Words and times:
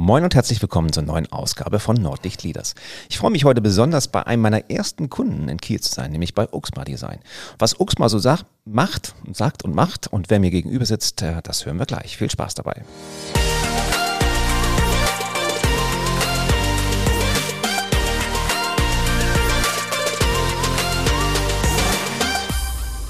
Moin 0.00 0.22
und 0.22 0.36
herzlich 0.36 0.62
willkommen 0.62 0.92
zur 0.92 1.02
neuen 1.02 1.26
Ausgabe 1.32 1.80
von 1.80 1.96
Nordlicht 1.96 2.44
Leaders. 2.44 2.76
Ich 3.10 3.18
freue 3.18 3.32
mich 3.32 3.44
heute 3.44 3.60
besonders 3.60 4.06
bei 4.06 4.24
einem 4.24 4.42
meiner 4.42 4.70
ersten 4.70 5.10
Kunden 5.10 5.48
in 5.48 5.58
Kiel 5.58 5.80
zu 5.80 5.92
sein, 5.92 6.12
nämlich 6.12 6.36
bei 6.36 6.46
Uxma 6.52 6.84
Design. 6.84 7.18
Was 7.58 7.80
Uxma 7.80 8.08
so 8.08 8.20
sagt, 8.20 8.46
macht, 8.64 9.16
sagt 9.32 9.64
und 9.64 9.74
macht 9.74 10.06
und 10.06 10.30
wer 10.30 10.38
mir 10.38 10.52
gegenüber 10.52 10.86
sitzt, 10.86 11.22
äh, 11.22 11.42
das 11.42 11.66
hören 11.66 11.80
wir 11.80 11.86
gleich. 11.86 12.16
Viel 12.16 12.30
Spaß 12.30 12.54
dabei. 12.54 12.84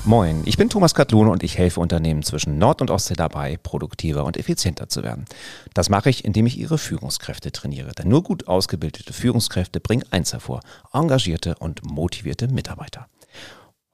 Moin, 0.08 0.40
ich 0.46 0.56
bin 0.56 0.70
Thomas 0.70 0.94
Katlune 0.94 1.28
und 1.28 1.42
ich 1.42 1.58
helfe 1.58 1.80
Unternehmen 1.80 2.22
zwischen 2.22 2.56
Nord- 2.56 2.80
und 2.80 2.90
Ostsee 2.90 3.12
dabei, 3.12 3.58
produktiver 3.62 4.24
und 4.24 4.38
effizienter 4.38 4.88
zu 4.88 5.02
werden. 5.02 5.26
Das 5.74 5.90
mache 5.90 6.08
ich, 6.08 6.24
indem 6.24 6.46
ich 6.46 6.58
ihre 6.58 6.78
Führungskräfte 6.78 7.52
trainiere. 7.52 7.92
Denn 7.92 8.08
nur 8.08 8.22
gut 8.22 8.48
ausgebildete 8.48 9.12
Führungskräfte 9.12 9.80
bringen 9.80 10.06
eins 10.10 10.32
hervor, 10.32 10.60
engagierte 10.94 11.56
und 11.58 11.84
motivierte 11.84 12.48
Mitarbeiter. 12.48 13.06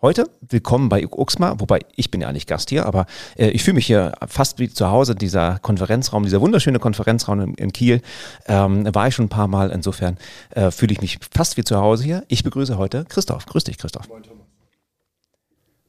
Heute 0.02 0.30
willkommen 0.40 0.88
bei 0.88 1.04
Uxma, 1.04 1.56
wobei 1.58 1.80
ich 1.96 2.12
bin 2.12 2.20
ja 2.20 2.30
nicht 2.30 2.46
Gast 2.46 2.70
hier, 2.70 2.86
aber 2.86 3.06
äh, 3.36 3.48
ich 3.48 3.64
fühle 3.64 3.74
mich 3.74 3.86
hier 3.86 4.12
fast 4.28 4.60
wie 4.60 4.70
zu 4.70 4.90
Hause, 4.90 5.16
dieser 5.16 5.58
Konferenzraum, 5.62 6.22
dieser 6.22 6.40
wunderschöne 6.40 6.78
Konferenzraum 6.78 7.40
in, 7.40 7.54
in 7.54 7.72
Kiel, 7.72 8.02
ähm, 8.46 8.86
war 8.94 9.08
ich 9.08 9.16
schon 9.16 9.24
ein 9.24 9.30
paar 9.30 9.48
Mal, 9.48 9.70
insofern 9.70 10.18
äh, 10.50 10.70
fühle 10.70 10.92
ich 10.92 11.00
mich 11.00 11.18
fast 11.34 11.56
wie 11.56 11.64
zu 11.64 11.76
Hause 11.76 12.04
hier. 12.04 12.24
Ich 12.28 12.44
begrüße 12.44 12.78
heute 12.78 13.04
Christoph. 13.08 13.46
Grüß 13.46 13.64
dich, 13.64 13.78
Christoph. 13.78 14.08
Moin, 14.08 14.22
Thomas. 14.22 14.43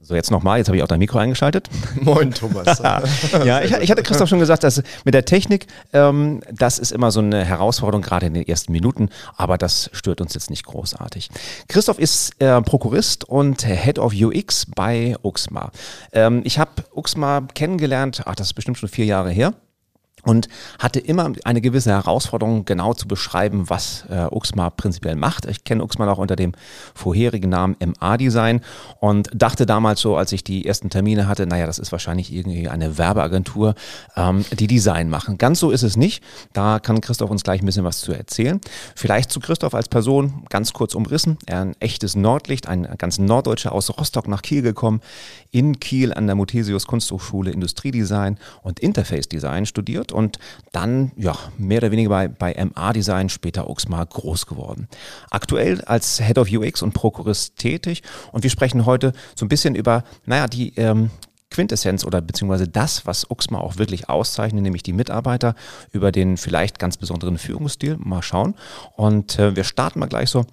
So, 0.08 0.14
jetzt 0.14 0.30
nochmal, 0.30 0.60
jetzt 0.60 0.68
habe 0.68 0.78
ich 0.78 0.84
auch 0.84 0.88
dein 0.88 1.00
Mikro 1.00 1.18
eingeschaltet. 1.18 1.68
Moin, 2.02 2.32
Thomas. 2.32 2.78
ja, 3.44 3.62
ich, 3.64 3.72
ich, 3.72 3.90
hatte 3.90 4.04
Christoph 4.04 4.30
schon 4.30 4.38
gesagt, 4.38 4.64
dass 4.64 4.84
mit 5.04 5.16
der 5.16 5.26
Technik, 5.26 5.66
ähm, 5.94 6.42
das 6.52 6.78
ist 6.78 6.92
immer 6.92 7.10
so 7.10 7.22
eine 7.22 7.44
Herausforderung, 7.44 8.04
gerade 8.04 8.28
in 8.28 8.36
den 8.36 8.48
ersten 8.48 8.72
Minuten, 8.72 9.10
aber 9.36 9.58
das 9.58 9.90
stört 9.94 10.22
uns 10.22 10.36
jetzt 10.36 10.52
nicht 10.52 10.64
großartig. 10.64 11.30
Christoph 11.70 11.98
ist 11.98 12.40
äh, 12.40 12.62
Prokurist 12.62 13.24
und 13.28 13.66
Head 13.66 13.98
of 13.98 14.14
UX 14.14 14.68
bei 14.76 15.16
Uxma. 15.24 15.72
Ähm, 16.14 16.42
ich 16.44 16.60
habe 16.60 16.72
Uxma 16.94 17.42
kennengelernt, 17.56 18.22
ach, 18.26 18.36
das 18.36 18.48
ist 18.48 18.54
bestimmt 18.54 18.78
schon 18.78 18.90
vier 18.90 19.06
Jahre 19.06 19.32
her 19.32 19.56
und 20.26 20.50
hatte 20.80 21.00
immer 21.00 21.32
eine 21.44 21.62
gewisse 21.62 21.92
Herausforderung, 21.92 22.66
genau 22.66 22.94
zu 22.94 23.08
beschreiben, 23.08 23.70
was 23.70 24.06
äh, 24.10 24.26
Uxma 24.32 24.70
prinzipiell 24.72 25.16
macht. 25.16 25.46
Ich 25.46 25.64
kenne 25.64 25.84
Uxma 25.84 26.10
auch 26.12 26.18
unter 26.18 26.36
dem 26.36 26.54
vorherigen 26.94 27.50
Namen 27.50 27.76
MA-Design 27.80 28.62
und 29.00 29.30
dachte 29.34 29.66
damals 29.66 30.02
so, 30.02 30.18
als 30.18 30.32
ich 30.32 30.44
die 30.44 30.66
ersten 30.66 30.90
Termine 30.90 31.28
hatte, 31.28 31.46
naja, 31.46 31.66
das 31.68 31.80
ist 31.80 31.92
wahrscheinlich 31.92 32.34
irgendwie 32.34 32.68
eine 32.68 32.98
Werbeagentur, 32.98 33.76
ähm, 34.16 34.44
die 34.52 34.68
Design 34.68 35.10
machen. 35.10 35.38
Ganz 35.38 35.60
so 35.60 35.72
ist 35.72 35.84
es 35.84 35.96
nicht. 35.96 36.24
Da 36.54 36.80
kann 36.80 37.02
Christoph 37.02 37.30
uns 37.30 37.44
gleich 37.44 37.62
ein 37.62 37.66
bisschen 37.66 37.86
was 37.86 38.00
zu 38.00 38.12
erzählen. 38.12 38.60
Vielleicht 38.96 39.32
zu 39.32 39.40
Christoph 39.40 39.76
als 39.76 39.88
Person 39.88 40.46
ganz 40.50 40.74
kurz 40.74 40.96
umrissen. 40.96 41.38
Er 41.46 41.62
ein 41.62 41.76
echtes 41.80 42.16
Nordlicht, 42.16 42.68
ein 42.68 42.88
ganz 42.98 43.20
Norddeutscher 43.20 43.72
aus 43.72 43.96
Rostock 43.96 44.28
nach 44.28 44.42
Kiel 44.42 44.62
gekommen, 44.62 45.02
in 45.52 45.80
Kiel 45.80 46.14
an 46.14 46.26
der 46.26 46.36
Muthesius 46.36 46.88
Kunsthochschule 46.88 47.52
Industriedesign 47.52 48.40
und 48.64 48.80
Interface 48.80 49.30
Design 49.30 49.66
studiert 49.66 50.12
und 50.16 50.40
dann 50.72 51.12
ja 51.16 51.36
mehr 51.58 51.78
oder 51.80 51.92
weniger 51.92 52.10
bei, 52.10 52.28
bei 52.28 52.56
MA 52.74 52.94
Design, 52.94 53.30
später 53.30 53.70
Uxma 53.70 54.04
groß 54.04 54.48
geworden. 54.48 54.88
Aktuell 55.30 55.82
als 55.82 56.20
Head 56.20 56.38
of 56.38 56.50
UX 56.52 56.82
und 56.82 56.94
Prokurist 56.94 57.58
tätig 57.58 58.02
und 58.32 58.44
wir 58.44 58.50
sprechen 58.50 58.86
heute 58.86 59.14
so 59.36 59.46
ein 59.46 59.50
bisschen 59.50 59.76
über, 59.76 60.04
naja, 60.26 60.48
die 60.48 60.74
ähm, 60.78 61.12
Quintessenz 61.52 62.04
oder 62.04 62.22
beziehungsweise 62.22 62.68
das, 62.68 63.06
was 63.06 63.30
Uxma 63.30 63.60
auch 63.60 63.78
wirklich 63.78 64.10
auszeichnet, 64.10 64.64
nämlich 64.64 64.84
die 64.84 64.94
Mitarbeiter 64.94 65.56
über 65.92 66.12
den 66.12 66.38
vielleicht 66.38 66.80
ganz 66.80 66.98
besonderen 66.98 67.38
Führungsstil. 67.38 67.98
Mal 68.00 68.24
schauen. 68.24 68.56
Und 68.96 69.40
äh, 69.40 69.56
wir 69.56 69.64
starten 69.64 70.00
mal 70.00 70.08
gleich 70.08 70.30
so 70.30 70.46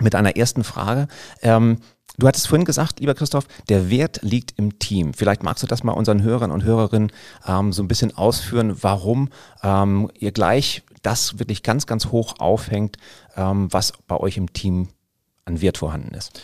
mit 0.00 0.14
einer 0.14 0.36
ersten 0.36 0.64
Frage. 0.64 1.08
Ähm, 1.42 1.78
Du 2.18 2.26
hattest 2.28 2.48
vorhin 2.48 2.64
gesagt, 2.64 3.00
lieber 3.00 3.14
Christoph, 3.14 3.46
der 3.68 3.90
Wert 3.90 4.20
liegt 4.22 4.58
im 4.58 4.78
Team. 4.78 5.14
Vielleicht 5.14 5.42
magst 5.42 5.62
du 5.62 5.66
das 5.66 5.82
mal 5.82 5.92
unseren 5.92 6.22
Hörern 6.22 6.50
und 6.50 6.64
Hörerinnen 6.64 7.10
ähm, 7.46 7.72
so 7.72 7.82
ein 7.82 7.88
bisschen 7.88 8.16
ausführen, 8.16 8.76
warum 8.82 9.30
ähm, 9.62 10.10
ihr 10.18 10.32
gleich 10.32 10.82
das 11.02 11.38
wirklich 11.38 11.62
ganz, 11.62 11.86
ganz 11.86 12.06
hoch 12.06 12.34
aufhängt, 12.38 12.96
ähm, 13.36 13.68
was 13.72 13.92
bei 14.06 14.16
euch 14.16 14.36
im 14.36 14.52
Team 14.52 14.88
an 15.44 15.60
Wert 15.60 15.78
vorhanden 15.78 16.14
ist. 16.14 16.40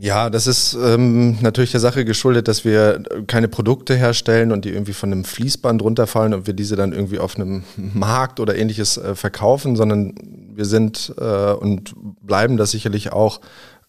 Ja, 0.00 0.30
das 0.30 0.46
ist 0.46 0.74
ähm, 0.74 1.38
natürlich 1.40 1.72
der 1.72 1.80
Sache 1.80 2.04
geschuldet, 2.04 2.46
dass 2.46 2.64
wir 2.64 3.02
keine 3.26 3.48
Produkte 3.48 3.96
herstellen 3.96 4.52
und 4.52 4.64
die 4.64 4.68
irgendwie 4.68 4.92
von 4.92 5.10
einem 5.10 5.24
Fließband 5.24 5.82
runterfallen 5.82 6.34
und 6.34 6.46
wir 6.46 6.54
diese 6.54 6.76
dann 6.76 6.92
irgendwie 6.92 7.18
auf 7.18 7.34
einem 7.34 7.64
Markt 7.76 8.38
oder 8.38 8.54
ähnliches 8.56 8.96
äh, 8.96 9.16
verkaufen, 9.16 9.74
sondern 9.74 10.14
wir 10.54 10.66
sind 10.66 11.12
äh, 11.18 11.52
und 11.52 11.94
bleiben 12.22 12.56
das 12.56 12.70
sicherlich 12.70 13.12
auch 13.12 13.40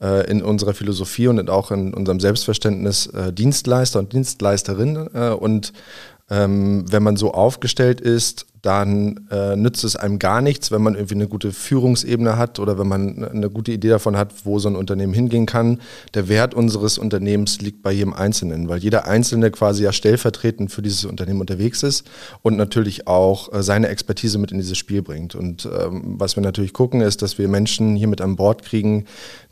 äh, 0.02 0.30
in 0.30 0.42
unserer 0.42 0.74
Philosophie 0.74 1.28
und 1.28 1.50
auch 1.50 1.72
in 1.72 1.94
unserem 1.94 2.20
Selbstverständnis 2.20 3.08
äh, 3.08 3.34
Dienstleister 3.34 4.00
und 4.00 4.14
Dienstleisterin. 4.14 5.10
Äh, 5.14 5.30
und 5.30 5.74
ähm, 6.30 6.86
wenn 6.90 7.04
man 7.04 7.18
so 7.18 7.32
aufgestellt 7.32 8.02
ist, 8.02 8.46
dann 8.62 9.28
äh, 9.32 9.56
nützt 9.56 9.84
es 9.84 9.96
einem 9.96 10.20
gar 10.20 10.42
nichts, 10.42 10.72
wenn 10.72 10.82
man 10.82 10.96
irgendwie 10.96 11.16
eine 11.16 11.28
gute 11.28 11.52
Führungsebene 11.52 12.38
hat 12.38 12.60
oder 12.60 12.78
wenn 12.78 12.88
man 12.88 13.24
eine 13.24 13.50
gute 13.50 13.72
Idee 13.72 13.90
davon 13.90 14.18
hat, 14.18 14.34
wo 14.44 14.60
so 14.60 14.68
ein 14.68 14.76
Unternehmen 14.76 15.14
hingehen 15.14 15.46
kann. 15.46 15.80
Der 16.14 16.28
Wert 16.28 16.54
unseres 16.54 16.98
Unternehmens 16.98 17.62
liegt 17.62 17.82
bei 17.82 17.92
jedem 17.92 18.14
Einzelnen, 18.14 18.68
weil 18.68 18.80
jeder 18.80 19.08
Einzelne 19.08 19.52
quasi 19.52 19.84
ja 19.84 19.94
stellvertretend 19.94 20.72
für 20.72 20.82
dieses 20.82 21.06
Unternehmen 21.06 21.40
unterwegs 21.40 21.84
ist 21.84 22.10
und 22.42 22.58
natürlich 22.58 23.08
auch 23.08 23.54
äh, 23.54 23.64
seine 23.64 23.88
Expertise 23.88 24.38
mit 24.38 24.52
in 24.52 24.58
dieses 24.58 24.78
Spiel 24.78 25.02
bringt. 25.02 25.36
Und 25.36 25.66
ähm, 25.66 26.16
was 26.18 26.36
wir 26.36 26.44
natürlich 26.44 26.74
gucken, 26.74 27.02
ist, 27.02 27.22
dass 27.22 27.38
wir 27.38 27.48
Menschen 27.48 27.96
hier 27.96 28.08
mit 28.08 28.22
an 28.22 28.36
Bord 28.36 28.64
kriegen, 28.64 29.06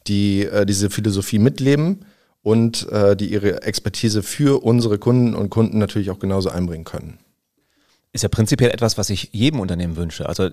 die 0.07 0.45
äh, 0.45 0.65
diese 0.65 0.89
Philosophie 0.89 1.39
mitleben 1.39 1.99
und 2.47 2.89
äh, 2.93 3.17
die 3.17 3.29
ihre 3.33 3.63
Expertise 3.63 4.23
für 4.23 4.63
unsere 4.63 4.97
Kunden 4.97 5.35
und 5.35 5.49
Kunden 5.49 5.79
natürlich 5.79 6.11
auch 6.11 6.19
genauso 6.19 6.47
einbringen 6.47 6.85
können. 6.85 7.19
Ist 8.13 8.21
ja 8.21 8.29
prinzipiell 8.29 8.71
etwas, 8.71 8.97
was 8.97 9.09
ich 9.09 9.31
jedem 9.33 9.59
Unternehmen 9.59 9.97
wünsche. 9.97 10.29
Also 10.29 10.49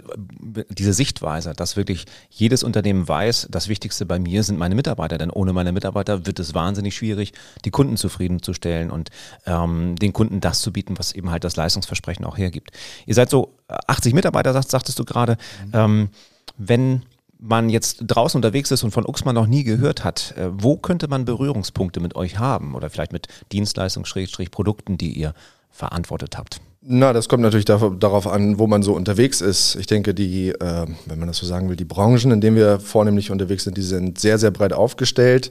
diese 0.70 0.92
Sichtweise, 0.92 1.52
dass 1.52 1.76
wirklich 1.76 2.06
jedes 2.30 2.64
Unternehmen 2.64 3.06
weiß, 3.06 3.46
das 3.48 3.68
Wichtigste 3.68 4.06
bei 4.06 4.18
mir 4.18 4.42
sind 4.42 4.58
meine 4.58 4.74
Mitarbeiter, 4.74 5.18
denn 5.18 5.30
ohne 5.30 5.52
meine 5.52 5.70
Mitarbeiter 5.70 6.26
wird 6.26 6.40
es 6.40 6.52
wahnsinnig 6.52 6.96
schwierig, 6.96 7.32
die 7.64 7.70
Kunden 7.70 7.96
zufriedenzustellen 7.96 8.90
und 8.90 9.10
ähm, 9.46 9.94
den 9.94 10.12
Kunden 10.12 10.40
das 10.40 10.62
zu 10.62 10.72
bieten, 10.72 10.98
was 10.98 11.12
eben 11.12 11.30
halt 11.30 11.44
das 11.44 11.54
Leistungsversprechen 11.54 12.24
auch 12.24 12.36
hergibt. 12.36 12.72
Ihr 13.06 13.14
seid 13.14 13.30
so 13.30 13.54
80 13.68 14.14
Mitarbeiter, 14.14 14.52
sagtest 14.60 14.98
du 14.98 15.04
gerade. 15.04 15.36
Mhm. 15.66 15.70
Ähm, 15.72 16.08
wenn 16.56 17.02
man 17.46 17.68
jetzt 17.68 18.04
draußen 18.06 18.38
unterwegs 18.38 18.70
ist 18.70 18.82
und 18.82 18.90
von 18.90 19.06
Uxmann 19.06 19.34
noch 19.34 19.46
nie 19.46 19.64
gehört 19.64 20.02
hat, 20.02 20.34
äh, 20.36 20.48
wo 20.50 20.76
könnte 20.76 21.08
man 21.08 21.24
Berührungspunkte 21.24 22.00
mit 22.00 22.16
euch 22.16 22.38
haben 22.38 22.74
oder 22.74 22.90
vielleicht 22.90 23.12
mit 23.12 23.28
Dienstleistungsprodukten, 23.52 24.96
die 24.96 25.12
ihr 25.12 25.34
verantwortet 25.70 26.38
habt? 26.38 26.60
Na, 26.86 27.14
das 27.14 27.28
kommt 27.28 27.42
natürlich 27.42 27.64
darauf 27.64 28.26
an, 28.26 28.58
wo 28.58 28.66
man 28.66 28.82
so 28.82 28.94
unterwegs 28.94 29.40
ist. 29.40 29.74
Ich 29.76 29.86
denke, 29.86 30.12
die, 30.12 30.50
äh, 30.50 30.86
wenn 31.06 31.18
man 31.18 31.28
das 31.28 31.38
so 31.38 31.46
sagen 31.46 31.70
will, 31.70 31.76
die 31.76 31.86
Branchen, 31.86 32.30
in 32.30 32.40
denen 32.42 32.56
wir 32.56 32.78
vornehmlich 32.78 33.30
unterwegs 33.30 33.64
sind, 33.64 33.78
die 33.78 33.82
sind 33.82 34.18
sehr, 34.18 34.38
sehr 34.38 34.50
breit 34.50 34.74
aufgestellt. 34.74 35.50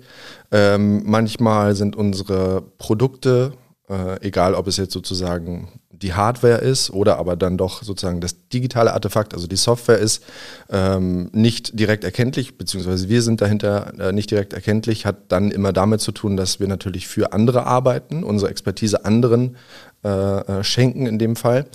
Ähm, 0.51 1.01
manchmal 1.05 1.75
sind 1.75 1.95
unsere 1.95 2.61
Produkte, 2.77 3.53
äh, 3.89 4.21
egal 4.21 4.53
ob 4.53 4.67
es 4.67 4.77
jetzt 4.77 4.93
sozusagen 4.93 5.69
die 6.03 6.13
Hardware 6.13 6.57
ist 6.57 6.91
oder 6.91 7.17
aber 7.17 7.35
dann 7.35 7.57
doch 7.57 7.81
sozusagen 7.81 8.21
das 8.21 8.47
digitale 8.49 8.93
Artefakt, 8.93 9.33
also 9.33 9.47
die 9.47 9.55
Software 9.55 9.97
ist, 9.97 10.23
ähm, 10.69 11.29
nicht 11.31 11.79
direkt 11.79 12.03
erkenntlich, 12.03 12.57
beziehungsweise 12.57 13.09
wir 13.09 13.21
sind 13.21 13.41
dahinter 13.41 13.93
äh, 13.99 14.11
nicht 14.11 14.29
direkt 14.29 14.53
erkenntlich, 14.53 15.05
hat 15.05 15.31
dann 15.31 15.49
immer 15.49 15.73
damit 15.73 16.01
zu 16.01 16.11
tun, 16.11 16.37
dass 16.37 16.59
wir 16.59 16.67
natürlich 16.67 17.07
für 17.07 17.33
andere 17.33 17.65
arbeiten, 17.65 18.23
unsere 18.23 18.51
Expertise 18.51 19.05
anderen 19.05 19.55
äh, 20.03 20.09
äh 20.09 20.63
schenken 20.63 21.05
in 21.07 21.17
dem 21.17 21.35
Fall 21.35 21.65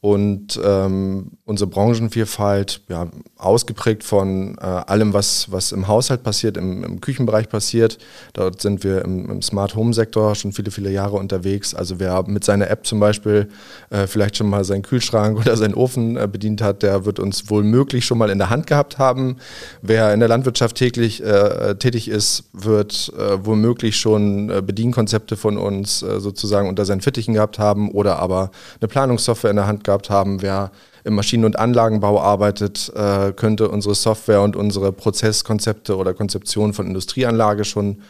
und 0.00 0.60
ähm, 0.64 1.32
unsere 1.44 1.68
Branchenvielfalt 1.68 2.82
ja, 2.88 3.08
ausgeprägt 3.36 4.04
von 4.04 4.56
äh, 4.58 4.64
allem, 4.64 5.12
was, 5.12 5.50
was 5.50 5.72
im 5.72 5.88
Haushalt 5.88 6.22
passiert, 6.22 6.56
im, 6.56 6.84
im 6.84 7.00
Küchenbereich 7.00 7.48
passiert. 7.48 7.98
Dort 8.32 8.62
sind 8.62 8.84
wir 8.84 9.04
im, 9.04 9.28
im, 9.28 9.42
Smart 9.42 9.74
Home 9.74 9.92
Sektor 9.92 10.36
schon 10.36 10.52
viele, 10.52 10.70
viele 10.70 10.90
Jahre 10.90 11.16
unterwegs. 11.16 11.74
Also 11.74 11.98
wer 11.98 12.22
mit 12.28 12.44
seiner 12.44 12.70
App 12.70 12.86
zum 12.86 13.00
Beispiel 13.00 13.48
äh, 13.90 14.06
vielleicht 14.06 14.36
schon 14.36 14.48
mal 14.48 14.62
seinen 14.62 14.82
Kühlschrank 14.82 15.36
oder 15.36 15.56
seinen 15.56 15.74
Ofen 15.74 16.16
äh, 16.16 16.28
bedient 16.30 16.62
hat, 16.62 16.84
der 16.84 17.04
wird 17.04 17.18
uns 17.18 17.50
wohl 17.50 17.64
möglich 17.64 18.04
schon 18.04 18.18
mal 18.18 18.30
in 18.30 18.38
der 18.38 18.50
Hand 18.50 18.68
gehabt 18.68 18.98
haben. 18.98 19.38
Wer 19.82 20.14
in 20.14 20.20
der 20.20 20.28
Landwirtschaft 20.28 20.76
täglich 20.76 21.24
äh, 21.24 21.74
tätig 21.74 22.08
ist, 22.08 22.44
wird 22.52 23.12
äh, 23.18 23.44
womöglich 23.44 23.96
schon 23.96 24.48
äh, 24.48 24.62
Bedienkonzepte 24.62 25.36
von 25.36 25.58
uns 25.58 25.98
sozusagen 25.98 26.68
unter 26.68 26.84
seinen 26.84 27.00
Fittichen 27.00 27.34
gehabt 27.34 27.58
haben 27.58 27.90
oder 27.90 28.18
aber 28.18 28.50
eine 28.80 28.88
Planungssoftware 28.88 29.50
in 29.50 29.56
der 29.56 29.66
Hand 29.66 29.87
gehabt 29.88 30.10
haben. 30.10 30.42
Wer 30.42 30.70
im 31.04 31.14
Maschinen- 31.14 31.46
und 31.46 31.58
Anlagenbau 31.58 32.20
arbeitet, 32.20 32.92
äh, 32.94 33.32
könnte 33.32 33.68
unsere 33.70 33.94
Software 33.94 34.42
und 34.42 34.54
unsere 34.54 34.92
Prozesskonzepte 34.92 35.96
oder 35.96 36.12
Konzeption 36.12 36.74
von 36.74 36.86
Industrieanlage 36.86 37.64
schon 37.64 38.02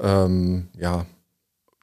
ähm, 0.00 0.68
ja, 0.76 1.06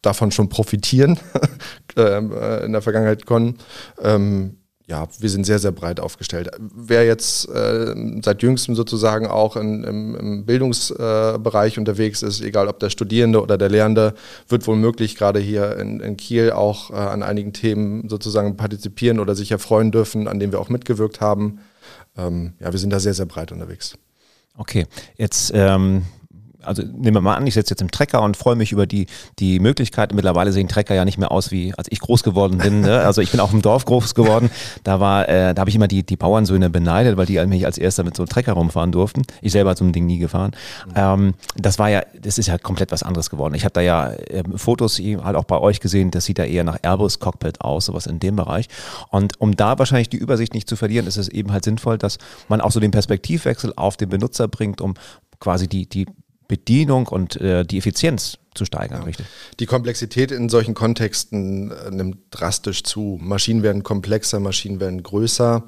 davon 0.02 0.32
schon 0.32 0.50
profitieren 0.50 1.18
ähm, 1.96 2.34
äh, 2.34 2.66
in 2.66 2.74
der 2.74 2.82
Vergangenheit 2.82 3.26
können. 3.26 3.58
Ähm, 4.02 4.58
ja, 4.88 5.06
wir 5.20 5.30
sind 5.30 5.46
sehr, 5.46 5.60
sehr 5.60 5.74
breit 5.74 6.00
aufgestellt. 6.00 6.50
Wer 6.60 7.06
jetzt 7.06 7.50
äh, 7.50 7.94
seit 8.24 8.42
jüngstem 8.42 8.74
sozusagen 8.74 9.28
auch 9.28 9.58
in, 9.58 9.84
im, 9.84 10.16
im, 10.16 10.46
Bildungsbereich 10.46 11.76
äh, 11.76 11.80
unterwegs 11.80 12.22
ist, 12.22 12.40
egal 12.42 12.70
ob 12.70 12.80
der 12.80 12.90
Studierende 12.90 13.42
oder 13.42 13.58
der 13.58 13.68
Lehrende, 13.68 14.14
wird 14.48 14.66
wohl 14.66 14.78
möglich 14.78 15.18
gerade 15.18 15.42
hier 15.42 15.78
in, 15.78 16.00
in 16.00 16.16
Kiel 16.16 16.52
auch 16.52 16.90
äh, 16.92 16.94
an 16.94 17.22
einigen 17.22 17.52
Themen 17.52 18.08
sozusagen 18.08 18.56
partizipieren 18.56 19.20
oder 19.20 19.36
sich 19.36 19.52
erfreuen 19.52 19.92
dürfen, 19.92 20.30
an 20.30 20.40
denen 20.40 20.54
wir 20.54 20.62
auch 20.62 20.70
mitgewirkt 20.70 21.20
haben. 21.20 21.60
Ähm, 22.18 22.54
ja, 22.62 22.72
wir 22.72 22.80
sind 22.80 22.92
da 22.92 23.02
sehr, 23.02 23.14
sehr 23.14 23.26
breit 23.26 23.52
unterwegs. 23.52 23.96
Okay, 24.56 24.88
jetzt 25.18 25.52
ähm, 25.54 26.04
also 26.68 26.84
nehmen 26.84 27.16
wir 27.16 27.22
mal 27.22 27.36
an, 27.36 27.48
ich 27.48 27.54
sitze 27.54 27.72
jetzt 27.72 27.82
im 27.82 27.92
Trecker 27.92 28.22
und 28.22 28.38
freue 28.38 28.56
mich 28.56 28.72
über 28.72 28.86
die, 28.86 29.08
die 29.40 29.60
Möglichkeit. 29.60 30.14
Mittlerweile 30.14 30.52
sehen 30.52 30.68
Trecker 30.68 30.94
ja 30.94 31.06
nicht 31.06 31.18
mehr 31.18 31.32
aus, 31.32 31.52
wie 31.52 31.74
als 31.76 31.88
ich 31.90 32.00
groß 32.00 32.24
geworden 32.24 32.58
bin. 32.58 32.82
Ne? 32.82 33.00
Also 33.00 33.22
ich 33.22 33.32
bin 33.32 33.40
auch 33.40 33.54
im 33.54 33.62
Dorf 33.62 33.86
groß 33.86 34.16
geworden. 34.16 34.50
Da 34.84 35.00
war, 35.00 35.28
äh, 35.30 35.54
da 35.54 35.62
habe 35.62 35.70
ich 35.70 35.76
immer 35.76 35.88
die, 35.88 36.04
die 36.04 36.18
Bauernsöhne 36.18 36.70
beneidet, 36.70 37.18
weil 37.18 37.26
die 37.26 37.44
mich 37.48 37.66
als 37.66 37.78
erster 37.78 38.04
mit 38.04 38.16
so 38.16 38.24
einem 38.24 38.30
Trecker 38.30 38.54
rumfahren 38.54 38.92
durften. 38.92 39.24
Ich 39.42 39.52
selber 39.52 39.76
so 39.76 39.86
ein 39.86 39.94
Ding 39.94 40.06
nie 40.06 40.18
gefahren. 40.18 40.52
Ähm, 40.96 41.34
das 41.56 41.80
war 41.80 41.90
ja, 41.90 42.02
das 42.20 42.38
ist 42.38 42.48
ja 42.48 42.58
komplett 42.58 42.92
was 42.92 43.04
anderes 43.04 43.30
geworden. 43.30 43.54
Ich 43.56 43.64
habe 43.64 43.74
da 43.74 43.82
ja 43.82 44.12
äh, 44.12 44.44
Fotos 44.56 45.00
halt 45.00 45.36
auch 45.36 45.46
bei 45.46 45.58
euch 45.58 45.80
gesehen, 45.80 46.12
das 46.12 46.26
sieht 46.26 46.40
da 46.40 46.44
eher 46.44 46.64
nach 46.64 46.78
Airbus 46.82 47.20
Cockpit 47.20 47.62
aus, 47.62 47.86
sowas 47.86 48.08
in 48.08 48.20
dem 48.20 48.36
Bereich. 48.36 48.68
Und 49.10 49.40
um 49.40 49.56
da 49.56 49.80
wahrscheinlich 49.80 50.10
die 50.10 50.18
Übersicht 50.18 50.54
nicht 50.54 50.68
zu 50.68 50.76
verlieren, 50.76 51.08
ist 51.08 51.18
es 51.18 51.30
eben 51.30 51.52
halt 51.52 51.64
sinnvoll, 51.64 51.98
dass 51.98 52.18
man 52.48 52.62
auch 52.62 52.72
so 52.72 52.80
den 52.80 52.92
Perspektivwechsel 52.92 53.74
auf 53.76 53.98
den 53.98 54.10
Benutzer 54.10 54.48
bringt, 54.48 54.82
um 54.82 54.96
quasi 55.40 55.68
die, 55.68 55.88
die 55.88 56.08
Bedienung 56.48 57.08
und 57.08 57.36
äh, 57.42 57.64
die 57.66 57.78
Effizienz 57.78 58.38
zu 58.58 58.66
steigern, 58.66 59.00
ja. 59.00 59.06
richtig? 59.06 59.26
Die 59.60 59.66
Komplexität 59.66 60.32
in 60.32 60.50
solchen 60.50 60.74
Kontexten 60.74 61.72
äh, 61.72 61.92
nimmt 61.92 62.18
drastisch 62.32 62.84
zu. 62.84 63.18
Maschinen 63.22 63.64
werden 63.64 63.84
komplexer, 63.84 64.40
Maschinen 64.40 64.80
werden 64.80 65.04
größer. 65.04 65.64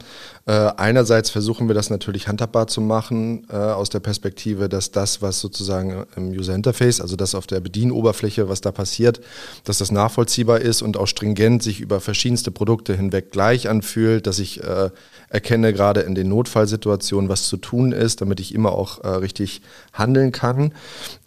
Äh, 0.45 0.51
einerseits 0.77 1.29
versuchen 1.29 1.67
wir 1.67 1.75
das 1.75 1.89
natürlich 1.89 2.27
handhabbar 2.27 2.67
zu 2.67 2.81
machen, 2.81 3.45
äh, 3.49 3.55
aus 3.55 3.89
der 3.89 3.99
Perspektive, 3.99 4.67
dass 4.67 4.91
das, 4.91 5.21
was 5.21 5.39
sozusagen 5.39 6.05
im 6.15 6.29
User 6.31 6.55
Interface, 6.55 7.01
also 7.01 7.15
das 7.15 7.35
auf 7.35 7.45
der 7.45 7.59
Bedienoberfläche, 7.59 8.49
was 8.49 8.61
da 8.61 8.71
passiert, 8.71 9.21
dass 9.63 9.77
das 9.77 9.91
nachvollziehbar 9.91 10.61
ist 10.61 10.81
und 10.81 10.97
auch 10.97 11.07
stringent 11.07 11.61
sich 11.61 11.79
über 11.79 11.99
verschiedenste 11.99 12.49
Produkte 12.49 12.95
hinweg 12.95 13.31
gleich 13.31 13.69
anfühlt, 13.69 14.25
dass 14.25 14.39
ich 14.39 14.63
äh, 14.63 14.89
erkenne 15.29 15.73
gerade 15.73 16.01
in 16.01 16.15
den 16.15 16.29
Notfallsituationen, 16.29 17.29
was 17.29 17.47
zu 17.47 17.57
tun 17.57 17.91
ist, 17.91 18.21
damit 18.21 18.39
ich 18.39 18.55
immer 18.55 18.71
auch 18.71 19.03
äh, 19.03 19.07
richtig 19.07 19.61
handeln 19.93 20.31
kann. 20.31 20.73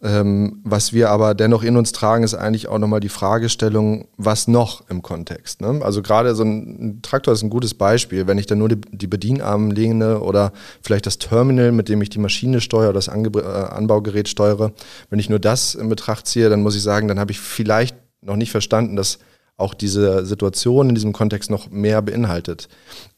Ähm, 0.02 0.60
was 0.64 0.92
wir 0.92 1.10
aber 1.10 1.34
dennoch 1.34 1.51
dennoch 1.52 1.62
in 1.62 1.76
uns 1.76 1.92
tragen, 1.92 2.24
ist 2.24 2.34
eigentlich 2.34 2.68
auch 2.68 2.78
nochmal 2.78 3.00
die 3.00 3.10
Fragestellung, 3.10 4.08
was 4.16 4.48
noch 4.48 4.88
im 4.88 5.02
Kontext. 5.02 5.60
Ne? 5.60 5.80
Also 5.82 6.00
gerade 6.00 6.34
so 6.34 6.44
ein 6.44 7.00
Traktor 7.02 7.34
ist 7.34 7.42
ein 7.42 7.50
gutes 7.50 7.74
Beispiel. 7.74 8.26
Wenn 8.26 8.38
ich 8.38 8.46
dann 8.46 8.58
nur 8.58 8.70
die, 8.70 8.80
die 8.90 9.06
Bedienarmen 9.06 9.70
lehne 9.70 10.20
oder 10.20 10.52
vielleicht 10.80 11.04
das 11.04 11.18
Terminal, 11.18 11.70
mit 11.72 11.90
dem 11.90 12.00
ich 12.00 12.08
die 12.08 12.18
Maschine 12.18 12.62
steuere, 12.62 12.94
das 12.94 13.10
Ange 13.10 13.28
äh, 13.38 13.42
Anbaugerät 13.42 14.28
steuere, 14.28 14.72
wenn 15.10 15.18
ich 15.18 15.28
nur 15.28 15.38
das 15.38 15.74
in 15.74 15.90
Betracht 15.90 16.26
ziehe, 16.26 16.48
dann 16.48 16.62
muss 16.62 16.74
ich 16.74 16.82
sagen, 16.82 17.06
dann 17.06 17.20
habe 17.20 17.32
ich 17.32 17.40
vielleicht 17.40 17.96
noch 18.22 18.36
nicht 18.36 18.50
verstanden, 18.50 18.96
dass 18.96 19.18
auch 19.58 19.74
diese 19.74 20.24
Situation 20.24 20.88
in 20.88 20.94
diesem 20.94 21.12
Kontext 21.12 21.50
noch 21.50 21.70
mehr 21.70 22.00
beinhaltet. 22.00 22.68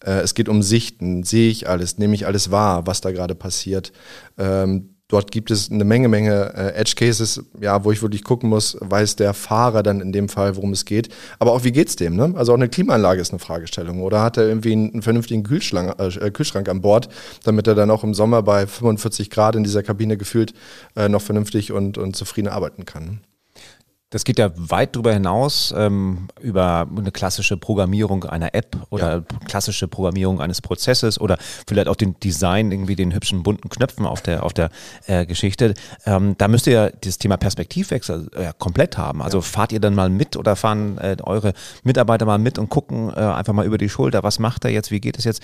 Äh, 0.05 0.23
es 0.23 0.35
geht 0.35 0.49
um 0.49 0.61
Sichten, 0.61 1.23
sehe 1.23 1.51
ich 1.51 1.69
alles, 1.69 1.99
nehme 1.99 2.17
ich 2.17 2.27
alles 2.27 2.51
wahr, 2.51 2.87
was 2.89 3.01
da 3.01 3.13
gerade 3.13 3.37
passiert. 3.37 3.93
Ähm, 4.37 4.94
Dort 5.09 5.31
gibt 5.31 5.51
es 5.51 5.71
eine 5.71 5.85
Menge, 5.85 6.09
Menge 6.09 6.55
äh, 6.55 6.75
Edge 6.75 6.95
Cases, 6.97 7.43
ja, 7.61 7.85
wo 7.85 7.93
ich 7.93 8.01
wirklich 8.01 8.25
gucken 8.25 8.49
muss, 8.49 8.77
weiß 8.81 9.17
der 9.17 9.35
Fahrer 9.35 9.83
dann 9.83 10.01
in 10.01 10.13
dem 10.13 10.31
Fall, 10.31 10.57
worum 10.57 10.73
es 10.73 10.87
geht. 10.87 11.11
Aber 11.39 11.53
auch 11.53 11.63
wie 11.63 11.73
geht's 11.73 11.97
dem? 11.97 12.17
Ne? 12.17 12.33
Also 12.37 12.53
auch 12.53 12.57
eine 12.57 12.71
Klimaanlage 12.71 13.21
ist 13.21 13.31
eine 13.31 13.39
Fragestellung. 13.39 14.01
Oder 14.01 14.23
hat 14.23 14.39
er 14.39 14.49
irgendwie 14.49 14.73
einen, 14.73 14.93
einen 14.93 15.03
vernünftigen 15.03 15.43
Kühlschrank, 15.43 15.95
äh, 15.99 16.31
Kühlschrank 16.31 16.71
an 16.71 16.81
Bord, 16.81 17.11
damit 17.45 17.67
er 17.67 17.75
dann 17.75 17.91
auch 17.91 18.03
im 18.03 18.15
Sommer 18.15 18.43
bei 18.43 18.67
45 18.67 19.29
Grad 19.29 19.57
in 19.57 19.65
dieser 19.65 19.83
Kabine 19.83 20.17
gefühlt 20.17 20.55
äh, 20.97 21.11
noch 21.11 21.23
vernünftig 21.23 21.71
und, 21.71 21.99
und 21.99 22.17
zufrieden 22.17 22.49
arbeiten 22.49 22.87
kann? 22.87 23.21
Das 24.15 24.23
geht 24.23 24.39
ja 24.39 24.53
weit 24.55 24.95
darüber 24.95 25.13
hinaus, 25.13 25.75
ähm, 25.77 26.29
über 26.41 26.87
eine 26.97 27.11
klassische 27.11 27.57
Programmierung 27.57 28.23
einer 28.23 28.55
App 28.55 28.77
oder 28.91 29.13
ja. 29.17 29.39
klassische 29.49 29.89
Programmierung 29.89 30.41
eines 30.41 30.63
Prozesses 30.63 31.21
oder 31.21 31.37
vielleicht 31.67 31.89
auch 31.89 31.97
den 31.97 32.15
Design, 32.21 32.71
irgendwie 32.71 32.95
den 32.95 33.13
hübschen 33.13 33.43
bunten 33.43 33.71
Knöpfen 33.71 34.07
auf 34.07 34.23
der, 34.23 34.45
auf 34.45 34.53
der 34.53 34.71
äh, 35.09 35.27
Geschichte. 35.27 35.75
Ähm, 36.07 36.37
da 36.39 36.47
müsst 36.47 36.69
ihr 36.69 36.73
ja 36.73 36.91
das 36.91 37.19
Thema 37.19 37.37
Perspektivwechsel 37.39 38.31
äh, 38.37 38.53
komplett 38.57 38.97
haben. 38.99 39.21
Also 39.21 39.39
ja. 39.39 39.43
fahrt 39.43 39.73
ihr 39.73 39.81
dann 39.81 39.97
mal 39.97 40.11
mit 40.11 40.37
oder 40.37 40.55
fahren 40.55 40.97
äh, 40.99 41.17
eure 41.25 41.53
Mitarbeiter 41.83 42.25
mal 42.25 42.39
mit 42.39 42.57
und 42.57 42.69
gucken 42.69 43.11
äh, 43.11 43.15
einfach 43.19 43.53
mal 43.53 43.67
über 43.67 43.79
die 43.79 43.89
Schulter, 43.89 44.23
was 44.23 44.39
macht 44.39 44.65
er 44.65 44.71
jetzt, 44.71 44.93
wie 44.93 45.01
geht 45.01 45.19
es 45.19 45.25
jetzt? 45.25 45.43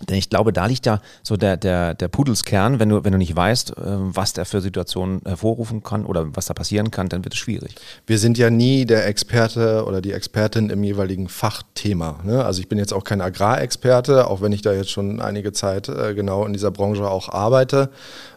Denn 0.00 0.16
ich 0.16 0.28
glaube, 0.28 0.52
da 0.52 0.66
liegt 0.66 0.86
ja 0.86 1.00
so 1.22 1.36
der, 1.36 1.56
der, 1.56 1.94
der 1.94 2.08
Pudelskern, 2.08 2.80
wenn 2.80 2.88
du, 2.88 3.04
wenn 3.04 3.12
du 3.12 3.18
nicht 3.18 3.34
weißt, 3.34 3.70
äh, 3.70 3.74
was 3.76 4.32
der 4.32 4.44
für 4.44 4.60
Situationen 4.60 5.20
hervorrufen 5.24 5.82
kann 5.84 6.04
oder 6.04 6.34
was 6.34 6.46
da 6.46 6.54
passieren 6.54 6.90
kann, 6.90 7.08
dann 7.08 7.24
wird 7.24 7.34
es 7.34 7.38
schwierig. 7.38 7.76
Wir 8.06 8.18
sind 8.18 8.36
ja 8.36 8.50
nie 8.50 8.86
der 8.86 9.06
Experte 9.06 9.84
oder 9.86 10.00
die 10.00 10.12
Expertin 10.12 10.68
im 10.70 10.82
jeweiligen 10.82 11.28
Fachthema. 11.28 12.20
Ne? 12.24 12.44
Also 12.44 12.60
ich 12.60 12.68
bin 12.68 12.78
jetzt 12.78 12.92
auch 12.92 13.04
kein 13.04 13.20
Agrarexperte, 13.20 14.26
auch 14.28 14.42
wenn 14.42 14.52
ich 14.52 14.62
da 14.62 14.72
jetzt 14.72 14.90
schon 14.90 15.20
einige 15.20 15.52
Zeit 15.52 15.88
äh, 15.88 16.14
genau 16.14 16.44
in 16.44 16.52
dieser 16.52 16.72
Branche 16.72 17.08
auch 17.08 17.28
arbeite. 17.28 17.90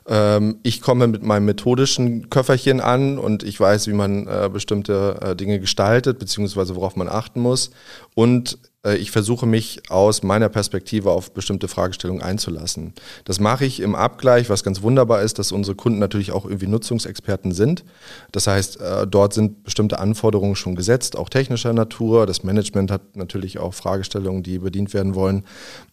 Ähm, 0.08 0.60
ich 0.62 0.82
komme 0.82 1.08
mit 1.08 1.24
meinem 1.24 1.46
methodischen 1.46 2.30
Köfferchen 2.30 2.82
an 2.82 3.18
und 3.18 3.42
ich 3.42 3.60
weiß, 3.60 3.88
wie 3.88 3.94
man 3.94 4.28
äh, 4.28 4.50
bestimmte 4.52 5.36
Dinge 5.40 5.60
gestaltet, 5.60 6.20
beziehungsweise 6.20 6.76
worauf 6.76 6.96
man 6.96 7.08
achten 7.08 7.42
muss. 7.42 7.72
Und 8.14 8.60
ich 8.96 9.12
versuche 9.12 9.46
mich 9.46 9.82
aus 9.90 10.24
meiner 10.24 10.50
Perspektive 10.50 11.12
auf 11.12 11.32
bestimmte 11.32 11.68
Fragestellungen 11.68 12.24
einzulassen. 12.24 12.94
Das 13.26 13.40
mache 13.40 13.66
ich 13.66 13.80
im 13.80 13.96
Abgleich, 13.96 14.50
was 14.50 14.64
ganz 14.64 14.82
wunderbar 14.82 15.22
ist, 15.22 15.40
dass 15.40 15.52
unsere 15.52 15.76
Kunden 15.76 16.00
natürlich 16.00 16.32
auch 16.32 16.46
irgendwie 16.46 16.68
Nutzungsexperten 16.68 17.52
sind. 17.52 17.84
Das 18.32 18.48
heißt, 18.48 18.80
äh, 18.80 19.08
dort 19.08 19.34
sind 19.34 19.64
bestimmte 19.64 20.00
Anforderungen 20.00 20.56
schon 20.56 20.76
gesetzt, 20.76 21.18
auch 21.18 21.30
technischer 21.30 21.74
Natur. 21.74 22.26
Das 22.26 22.44
Management 22.44 22.92
hat 22.92 23.16
natürlich 23.16 23.60
auch 23.60 23.74
Fragestellungen, 23.74 24.44
die 24.44 24.60
bedient 24.60 24.94
werden 24.94 25.16
wollen. 25.16 25.44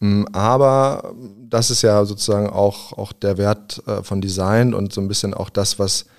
Mm, 0.01 0.25
aber 0.33 1.15
das 1.49 1.71
ist 1.71 1.83
ja 1.83 2.05
sozusagen 2.05 2.49
auch, 2.49 2.93
auch 2.93 3.13
der 3.13 3.39
Wert 3.39 3.83
äh, 3.87 4.03
von 4.03 4.21
Design 4.21 4.75
und 4.75 4.93
so 4.93 5.01
ein 5.01 5.09
bisschen 5.09 5.35
auch 5.35 5.51
das, 5.51 5.79
was 5.79 6.03
äh, 6.03 6.14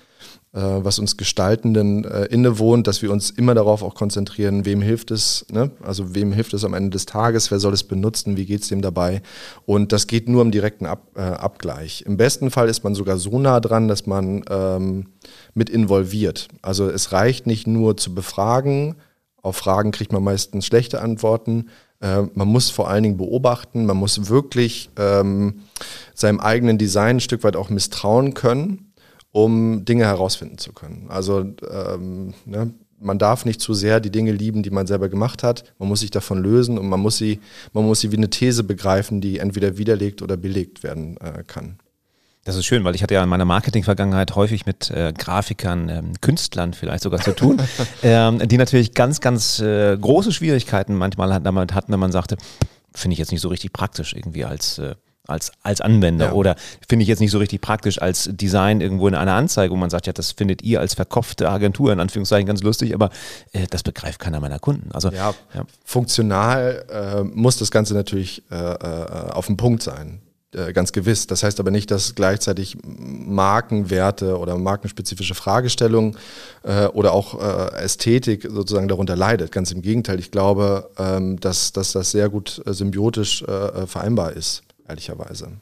was 0.58 0.98
uns 0.98 1.18
Gestaltenden 1.18 2.04
äh, 2.04 2.24
innewohnt, 2.24 2.86
dass 2.86 3.02
wir 3.02 3.12
uns 3.12 3.28
immer 3.30 3.54
darauf 3.54 3.82
auch 3.82 3.94
konzentrieren, 3.94 4.64
wem 4.64 4.80
hilft 4.80 5.10
es, 5.10 5.44
ne? 5.50 5.70
also 5.82 6.14
wem 6.14 6.32
hilft 6.32 6.54
es 6.54 6.64
am 6.64 6.72
Ende 6.72 6.90
des 6.90 7.04
Tages, 7.04 7.50
wer 7.50 7.58
soll 7.58 7.74
es 7.74 7.84
benutzen, 7.84 8.38
wie 8.38 8.46
geht 8.46 8.62
es 8.62 8.68
dem 8.68 8.80
dabei. 8.80 9.20
Und 9.66 9.92
das 9.92 10.06
geht 10.06 10.30
nur 10.30 10.40
im 10.40 10.50
direkten 10.50 10.86
Ab, 10.86 11.08
äh, 11.14 11.20
Abgleich. 11.20 12.04
Im 12.06 12.16
besten 12.16 12.50
Fall 12.50 12.70
ist 12.70 12.84
man 12.84 12.94
sogar 12.94 13.18
so 13.18 13.38
nah 13.38 13.60
dran, 13.60 13.86
dass 13.86 14.06
man 14.06 14.44
ähm, 14.48 15.08
mit 15.52 15.68
involviert. 15.68 16.48
Also 16.62 16.88
es 16.88 17.12
reicht 17.12 17.46
nicht 17.46 17.66
nur 17.66 17.98
zu 17.98 18.14
befragen, 18.14 18.94
auf 19.42 19.56
Fragen 19.56 19.90
kriegt 19.90 20.12
man 20.12 20.24
meistens 20.24 20.64
schlechte 20.64 21.02
Antworten. 21.02 21.66
Äh, 22.00 22.22
man 22.32 22.48
muss 22.48 22.70
vor 22.70 22.88
allen 22.88 23.02
Dingen 23.02 23.18
beobachten, 23.18 23.84
man 23.84 23.98
muss 23.98 24.30
wirklich 24.30 24.88
ähm, 24.96 25.64
seinem 26.14 26.40
eigenen 26.40 26.78
Design 26.78 27.16
ein 27.16 27.20
Stück 27.20 27.44
weit 27.44 27.56
auch 27.56 27.68
misstrauen 27.68 28.32
können 28.32 28.85
um 29.36 29.84
Dinge 29.84 30.06
herausfinden 30.06 30.56
zu 30.56 30.72
können. 30.72 31.08
Also 31.10 31.40
ähm, 31.70 32.32
ne, 32.46 32.72
man 32.98 33.18
darf 33.18 33.44
nicht 33.44 33.60
zu 33.60 33.74
sehr 33.74 34.00
die 34.00 34.10
Dinge 34.10 34.32
lieben, 34.32 34.62
die 34.62 34.70
man 34.70 34.86
selber 34.86 35.10
gemacht 35.10 35.42
hat. 35.42 35.74
Man 35.78 35.90
muss 35.90 36.00
sich 36.00 36.10
davon 36.10 36.38
lösen 36.42 36.78
und 36.78 36.88
man 36.88 37.00
muss 37.00 37.18
sie, 37.18 37.40
man 37.74 37.84
muss 37.84 38.00
sie 38.00 38.12
wie 38.12 38.16
eine 38.16 38.30
These 38.30 38.64
begreifen, 38.64 39.20
die 39.20 39.38
entweder 39.38 39.76
widerlegt 39.76 40.22
oder 40.22 40.38
belegt 40.38 40.82
werden 40.82 41.18
äh, 41.18 41.44
kann. 41.46 41.76
Das 42.44 42.56
ist 42.56 42.64
schön, 42.64 42.82
weil 42.84 42.94
ich 42.94 43.02
hatte 43.02 43.12
ja 43.12 43.22
in 43.22 43.28
meiner 43.28 43.44
Marketing-Vergangenheit 43.44 44.34
häufig 44.36 44.64
mit 44.64 44.90
äh, 44.90 45.12
Grafikern, 45.12 45.90
ähm, 45.90 46.12
Künstlern 46.22 46.72
vielleicht 46.72 47.02
sogar 47.02 47.20
zu 47.20 47.32
tun, 47.32 47.60
ähm, 48.02 48.38
die 48.48 48.56
natürlich 48.56 48.94
ganz, 48.94 49.20
ganz 49.20 49.60
äh, 49.60 49.98
große 49.98 50.32
Schwierigkeiten 50.32 50.94
manchmal 50.94 51.42
damit 51.42 51.74
hatten, 51.74 51.92
wenn 51.92 52.00
man 52.00 52.12
sagte, 52.12 52.38
finde 52.94 53.12
ich 53.12 53.18
jetzt 53.18 53.32
nicht 53.32 53.42
so 53.42 53.48
richtig 53.48 53.74
praktisch 53.74 54.14
irgendwie 54.14 54.46
als 54.46 54.78
äh, 54.78 54.94
als, 55.26 55.52
als 55.62 55.80
Anwender. 55.80 56.26
Ja. 56.26 56.32
Oder 56.32 56.56
finde 56.88 57.02
ich 57.02 57.08
jetzt 57.08 57.20
nicht 57.20 57.30
so 57.30 57.38
richtig 57.38 57.60
praktisch 57.60 58.00
als 58.00 58.28
Design 58.32 58.80
irgendwo 58.80 59.08
in 59.08 59.14
einer 59.14 59.34
Anzeige, 59.34 59.72
wo 59.72 59.76
man 59.76 59.90
sagt, 59.90 60.06
ja, 60.06 60.12
das 60.12 60.32
findet 60.32 60.62
ihr 60.62 60.80
als 60.80 60.94
verkopfte 60.94 61.48
Agentur 61.48 61.92
in 61.92 62.00
Anführungszeichen 62.00 62.46
ganz 62.46 62.62
lustig, 62.62 62.94
aber 62.94 63.10
äh, 63.52 63.66
das 63.70 63.82
begreift 63.82 64.20
keiner 64.20 64.40
meiner 64.40 64.58
Kunden. 64.58 64.90
Also 64.92 65.10
ja, 65.10 65.34
ja. 65.54 65.64
funktional 65.84 66.84
äh, 66.90 67.22
muss 67.22 67.58
das 67.58 67.70
Ganze 67.70 67.94
natürlich 67.94 68.42
äh, 68.50 68.54
äh 68.54 69.06
auf 69.30 69.46
den 69.46 69.56
Punkt 69.56 69.82
sein. 69.82 70.20
Äh, 70.54 70.72
ganz 70.72 70.92
gewiss. 70.92 71.26
Das 71.26 71.42
heißt 71.42 71.60
aber 71.60 71.70
nicht, 71.70 71.90
dass 71.90 72.14
gleichzeitig 72.14 72.78
Markenwerte 72.84 74.38
oder 74.38 74.56
markenspezifische 74.56 75.34
Fragestellungen 75.34 76.16
äh, 76.62 76.86
oder 76.86 77.12
auch 77.12 77.40
Ästhetik 77.74 78.48
sozusagen 78.50 78.88
darunter 78.88 79.16
leidet. 79.16 79.52
Ganz 79.52 79.72
im 79.72 79.82
Gegenteil. 79.82 80.18
Ich 80.18 80.30
glaube, 80.30 80.90
ähm, 80.98 81.38
dass, 81.40 81.72
dass 81.72 81.92
das 81.92 82.10
sehr 82.12 82.28
gut 82.28 82.62
symbiotisch 82.66 83.44
vereinbar 83.86 84.32
ist 84.32 84.62
ehrlicherweise. 84.88 85.52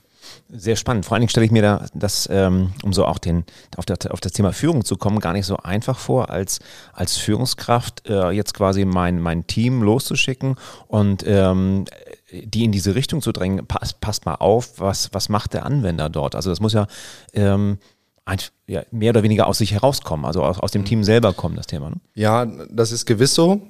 Sehr 0.48 0.76
spannend. 0.76 1.04
Vor 1.04 1.14
allen 1.14 1.20
Dingen 1.20 1.30
stelle 1.30 1.46
ich 1.46 1.52
mir 1.52 1.62
da 1.62 1.86
das, 1.94 2.28
ähm, 2.30 2.72
um 2.82 2.92
so 2.92 3.04
auch 3.04 3.18
den, 3.18 3.44
auf, 3.76 3.84
der, 3.84 3.98
auf 4.10 4.20
das 4.20 4.32
Thema 4.32 4.52
Führung 4.52 4.84
zu 4.84 4.96
kommen, 4.96 5.20
gar 5.20 5.32
nicht 5.32 5.46
so 5.46 5.56
einfach 5.58 5.98
vor, 5.98 6.30
als, 6.30 6.60
als 6.92 7.16
Führungskraft 7.16 8.08
äh, 8.08 8.30
jetzt 8.30 8.54
quasi 8.54 8.84
mein, 8.84 9.20
mein 9.20 9.46
Team 9.46 9.82
loszuschicken 9.82 10.56
und 10.86 11.24
ähm, 11.26 11.84
die 12.32 12.64
in 12.64 12.72
diese 12.72 12.94
Richtung 12.94 13.22
zu 13.22 13.32
drängen. 13.32 13.66
Passt, 13.66 14.00
passt 14.00 14.26
mal 14.26 14.36
auf, 14.36 14.80
was, 14.80 15.12
was 15.12 15.28
macht 15.28 15.54
der 15.54 15.64
Anwender 15.64 16.08
dort? 16.08 16.34
Also 16.34 16.50
das 16.50 16.60
muss 16.60 16.72
ja, 16.72 16.86
ähm, 17.32 17.78
ein, 18.24 18.38
ja 18.66 18.82
mehr 18.90 19.10
oder 19.10 19.22
weniger 19.22 19.46
aus 19.46 19.58
sich 19.58 19.72
herauskommen, 19.72 20.24
also 20.24 20.42
aus, 20.42 20.58
aus 20.58 20.70
dem 20.70 20.82
mhm. 20.82 20.86
Team 20.86 21.04
selber 21.04 21.32
kommen, 21.32 21.56
das 21.56 21.66
Thema. 21.66 21.90
Ne? 21.90 21.96
Ja, 22.14 22.46
das 22.46 22.92
ist 22.92 23.06
gewiss 23.06 23.34
so. 23.34 23.60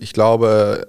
Ich 0.00 0.12
glaube, 0.12 0.86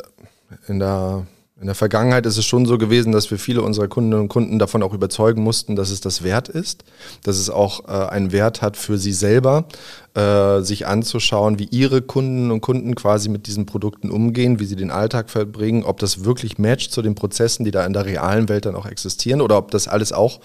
in 0.67 0.79
der 0.79 1.27
in 1.61 1.67
der 1.67 1.75
Vergangenheit 1.75 2.25
ist 2.25 2.37
es 2.37 2.45
schon 2.45 2.65
so 2.65 2.79
gewesen, 2.79 3.11
dass 3.11 3.29
wir 3.29 3.37
viele 3.37 3.61
unserer 3.61 3.87
Kundinnen 3.87 4.21
und 4.21 4.29
Kunden 4.29 4.57
davon 4.57 4.81
auch 4.81 4.93
überzeugen 4.93 5.43
mussten, 5.43 5.75
dass 5.75 5.91
es 5.91 6.01
das 6.01 6.23
wert 6.23 6.49
ist, 6.49 6.83
dass 7.23 7.37
es 7.37 7.51
auch 7.51 7.87
äh, 7.87 8.09
einen 8.09 8.31
Wert 8.31 8.63
hat 8.63 8.77
für 8.77 8.97
sie 8.97 9.13
selber, 9.13 9.65
äh, 10.15 10.61
sich 10.61 10.87
anzuschauen, 10.87 11.59
wie 11.59 11.67
ihre 11.69 12.01
Kunden 12.01 12.49
und 12.49 12.61
Kunden 12.61 12.95
quasi 12.95 13.29
mit 13.29 13.45
diesen 13.45 13.67
Produkten 13.67 14.09
umgehen, 14.09 14.59
wie 14.59 14.65
sie 14.65 14.75
den 14.75 14.89
Alltag 14.89 15.29
verbringen, 15.29 15.83
ob 15.83 15.99
das 15.99 16.25
wirklich 16.25 16.57
matcht 16.57 16.91
zu 16.91 17.03
den 17.03 17.13
Prozessen, 17.13 17.63
die 17.63 17.71
da 17.71 17.85
in 17.85 17.93
der 17.93 18.05
realen 18.05 18.49
Welt 18.49 18.65
dann 18.65 18.75
auch 18.75 18.87
existieren 18.87 19.39
oder 19.39 19.59
ob 19.59 19.69
das 19.69 19.87
alles 19.87 20.13
auch 20.13 20.39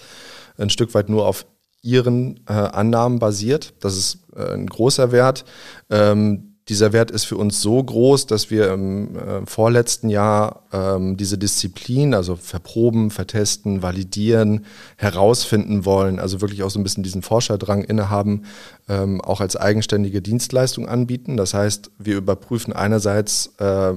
ein 0.58 0.68
Stück 0.68 0.92
weit 0.92 1.08
nur 1.08 1.26
auf 1.26 1.46
ihren 1.80 2.40
äh, 2.46 2.52
Annahmen 2.52 3.20
basiert. 3.20 3.72
Das 3.80 3.96
ist 3.96 4.18
äh, 4.36 4.52
ein 4.52 4.66
großer 4.66 5.12
Wert. 5.12 5.46
Ähm, 5.88 6.55
dieser 6.68 6.92
Wert 6.92 7.12
ist 7.12 7.24
für 7.24 7.36
uns 7.36 7.62
so 7.62 7.82
groß, 7.82 8.26
dass 8.26 8.50
wir 8.50 8.72
im 8.72 9.16
äh, 9.16 9.46
vorletzten 9.46 10.08
Jahr 10.08 10.62
ähm, 10.72 11.16
diese 11.16 11.38
Disziplin, 11.38 12.12
also 12.12 12.34
verproben, 12.34 13.10
vertesten, 13.10 13.82
validieren, 13.82 14.66
herausfinden 14.96 15.84
wollen, 15.84 16.18
also 16.18 16.40
wirklich 16.40 16.64
auch 16.64 16.70
so 16.70 16.80
ein 16.80 16.82
bisschen 16.82 17.04
diesen 17.04 17.22
Forscherdrang 17.22 17.84
innehaben, 17.84 18.46
ähm, 18.88 19.20
auch 19.20 19.40
als 19.40 19.54
eigenständige 19.54 20.20
Dienstleistung 20.22 20.88
anbieten. 20.88 21.36
Das 21.36 21.54
heißt, 21.54 21.92
wir 21.98 22.16
überprüfen 22.16 22.72
einerseits 22.72 23.54
äh, 23.58 23.92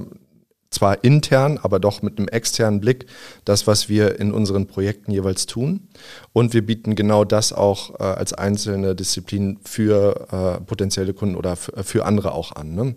zwar 0.70 1.02
intern, 1.02 1.58
aber 1.60 1.80
doch 1.80 2.00
mit 2.00 2.18
einem 2.18 2.28
externen 2.28 2.80
Blick 2.80 3.06
das, 3.44 3.66
was 3.66 3.88
wir 3.88 4.20
in 4.20 4.32
unseren 4.32 4.68
Projekten 4.68 5.10
jeweils 5.10 5.46
tun. 5.46 5.88
Und 6.32 6.54
wir 6.54 6.64
bieten 6.64 6.94
genau 6.94 7.24
das 7.24 7.52
auch 7.52 7.98
äh, 7.98 8.04
als 8.04 8.32
einzelne 8.32 8.94
Disziplin 8.94 9.58
für 9.64 10.28
äh, 10.30 10.64
potenzielle 10.64 11.12
Kunden 11.12 11.34
oder 11.34 11.56
für 11.56 12.06
andere 12.06 12.32
auch 12.32 12.54
an. 12.54 12.74
Ne? 12.76 12.94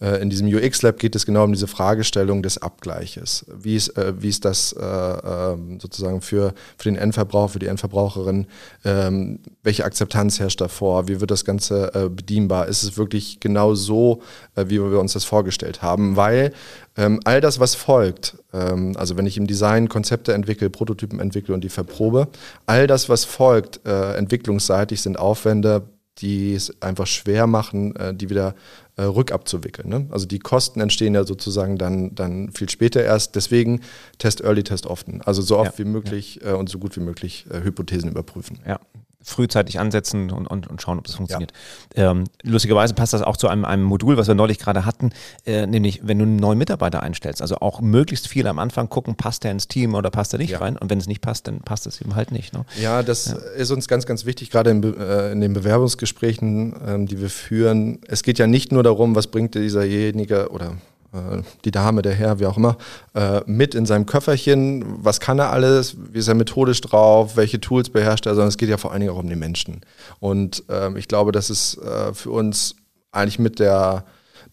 Äh, 0.00 0.20
in 0.20 0.30
diesem 0.30 0.48
UX-Lab 0.48 0.98
geht 0.98 1.14
es 1.14 1.24
genau 1.24 1.44
um 1.44 1.52
diese 1.52 1.68
Fragestellung 1.68 2.42
des 2.42 2.58
Abgleiches. 2.58 3.46
Wie 3.54 3.76
ist, 3.76 3.96
äh, 3.96 4.20
wie 4.20 4.28
ist 4.28 4.44
das 4.44 4.72
äh, 4.72 4.82
ähm, 4.84 5.78
sozusagen 5.78 6.22
für, 6.22 6.54
für 6.76 6.88
den 6.88 6.96
Endverbraucher, 6.96 7.52
für 7.52 7.58
die 7.60 7.66
Endverbraucherin? 7.66 8.46
Ähm, 8.84 9.38
welche 9.62 9.84
Akzeptanz 9.84 10.40
herrscht 10.40 10.60
davor? 10.60 11.06
Wie 11.06 11.20
wird 11.20 11.30
das 11.30 11.44
Ganze 11.44 11.94
äh, 11.94 12.08
bedienbar? 12.08 12.66
Ist 12.66 12.82
es 12.82 12.96
wirklich 12.96 13.38
genau 13.38 13.74
so, 13.74 14.22
wie 14.56 14.80
wir 14.80 14.98
uns 14.98 15.12
das 15.12 15.24
vorgestellt 15.24 15.82
haben? 15.82 16.16
Weil 16.16 16.52
ähm, 16.96 17.11
all 17.24 17.40
das, 17.40 17.60
was 17.60 17.74
folgt, 17.74 18.36
ähm, 18.52 18.92
also 18.96 19.16
wenn 19.16 19.26
ich 19.26 19.36
im 19.36 19.46
Design 19.46 19.88
Konzepte 19.88 20.32
entwickle, 20.32 20.70
Prototypen 20.70 21.20
entwickle 21.20 21.54
und 21.54 21.62
die 21.62 21.68
verprobe, 21.68 22.28
all 22.66 22.86
das, 22.86 23.08
was 23.08 23.24
folgt, 23.24 23.80
äh, 23.86 24.14
entwicklungsseitig, 24.14 25.00
sind 25.02 25.18
Aufwände, 25.18 25.82
die 26.18 26.54
es 26.54 26.82
einfach 26.82 27.06
schwer 27.06 27.46
machen, 27.46 27.96
äh, 27.96 28.14
die 28.14 28.30
wieder 28.30 28.54
äh, 28.96 29.02
rückabzuwickeln. 29.02 29.88
Ne? 29.88 30.06
Also 30.10 30.26
die 30.26 30.38
Kosten 30.38 30.80
entstehen 30.80 31.14
ja 31.14 31.24
sozusagen 31.24 31.78
dann, 31.78 32.14
dann 32.14 32.52
viel 32.52 32.68
später 32.68 33.02
erst. 33.02 33.34
Deswegen 33.34 33.80
Test 34.18 34.42
Early, 34.42 34.62
Test 34.62 34.86
Often. 34.86 35.22
Also 35.22 35.40
so 35.42 35.58
oft 35.58 35.78
ja, 35.78 35.84
wie 35.84 35.88
möglich 35.88 36.40
ja. 36.42 36.52
äh, 36.52 36.54
und 36.54 36.68
so 36.68 36.78
gut 36.78 36.96
wie 36.96 37.00
möglich 37.00 37.46
äh, 37.50 37.62
Hypothesen 37.62 38.10
überprüfen. 38.10 38.60
Ja, 38.66 38.78
frühzeitig 39.22 39.78
ansetzen 39.78 40.30
und, 40.30 40.46
und, 40.46 40.66
und 40.66 40.82
schauen, 40.82 40.98
ob 40.98 41.04
das 41.04 41.14
funktioniert. 41.14 41.52
Ja. 41.96 42.10
Ähm, 42.10 42.24
lustigerweise 42.42 42.94
passt 42.94 43.12
das 43.12 43.22
auch 43.22 43.36
zu 43.36 43.48
einem, 43.48 43.64
einem 43.64 43.82
Modul, 43.84 44.16
was 44.16 44.28
wir 44.28 44.34
neulich 44.34 44.58
gerade 44.58 44.84
hatten, 44.84 45.10
äh, 45.46 45.66
nämlich 45.66 46.00
wenn 46.04 46.18
du 46.18 46.24
einen 46.24 46.36
neuen 46.36 46.58
Mitarbeiter 46.58 47.02
einstellst, 47.02 47.42
also 47.42 47.56
auch 47.56 47.80
möglichst 47.80 48.28
viel 48.28 48.46
am 48.46 48.58
Anfang 48.58 48.88
gucken, 48.88 49.14
passt 49.14 49.44
der 49.44 49.52
ins 49.52 49.68
Team 49.68 49.94
oder 49.94 50.10
passt 50.10 50.32
er 50.32 50.38
nicht 50.38 50.50
ja. 50.50 50.58
rein 50.58 50.76
und 50.76 50.90
wenn 50.90 50.98
es 50.98 51.06
nicht 51.06 51.20
passt, 51.20 51.48
dann 51.48 51.60
passt 51.60 51.86
es 51.86 52.00
eben 52.00 52.14
halt 52.14 52.32
nicht. 52.32 52.52
Ne? 52.52 52.64
Ja, 52.80 53.02
das 53.02 53.26
ja. 53.26 53.36
ist 53.56 53.70
uns 53.70 53.88
ganz, 53.88 54.06
ganz 54.06 54.24
wichtig, 54.24 54.50
gerade 54.50 54.70
in, 54.70 54.82
äh, 54.82 55.32
in 55.32 55.40
den 55.40 55.52
Bewerbungsgesprächen, 55.52 56.74
ähm, 56.86 57.06
die 57.06 57.20
wir 57.20 57.30
führen. 57.30 57.98
Es 58.06 58.22
geht 58.22 58.38
ja 58.38 58.46
nicht 58.46 58.72
nur 58.72 58.82
darum, 58.82 59.14
was 59.14 59.28
bringt 59.28 59.54
dieserjenige 59.54 60.50
oder 60.50 60.76
äh, 61.12 61.42
die 61.64 61.70
Dame, 61.70 62.02
der 62.02 62.14
Herr, 62.14 62.38
wie 62.40 62.46
auch 62.46 62.56
immer, 62.56 62.76
äh, 63.14 63.40
mit 63.46 63.74
in 63.74 63.86
seinem 63.86 64.06
Köfferchen. 64.06 64.84
Was 65.04 65.20
kann 65.20 65.38
er 65.38 65.50
alles? 65.50 65.96
Wie 66.12 66.18
ist 66.18 66.28
er 66.28 66.34
methodisch 66.34 66.80
drauf? 66.80 67.36
Welche 67.36 67.60
Tools 67.60 67.90
beherrscht 67.90 68.26
er? 68.26 68.34
Sondern 68.34 68.48
es 68.48 68.56
geht 68.56 68.68
ja 68.68 68.78
vor 68.78 68.92
allen 68.92 69.00
Dingen 69.00 69.12
auch 69.12 69.18
um 69.18 69.28
den 69.28 69.38
Menschen. 69.38 69.80
Und 70.20 70.64
ähm, 70.68 70.96
ich 70.96 71.08
glaube, 71.08 71.32
das 71.32 71.50
ist 71.50 71.78
äh, 71.78 72.14
für 72.14 72.30
uns 72.30 72.76
eigentlich 73.10 73.38
mit 73.38 73.58
der 73.58 74.04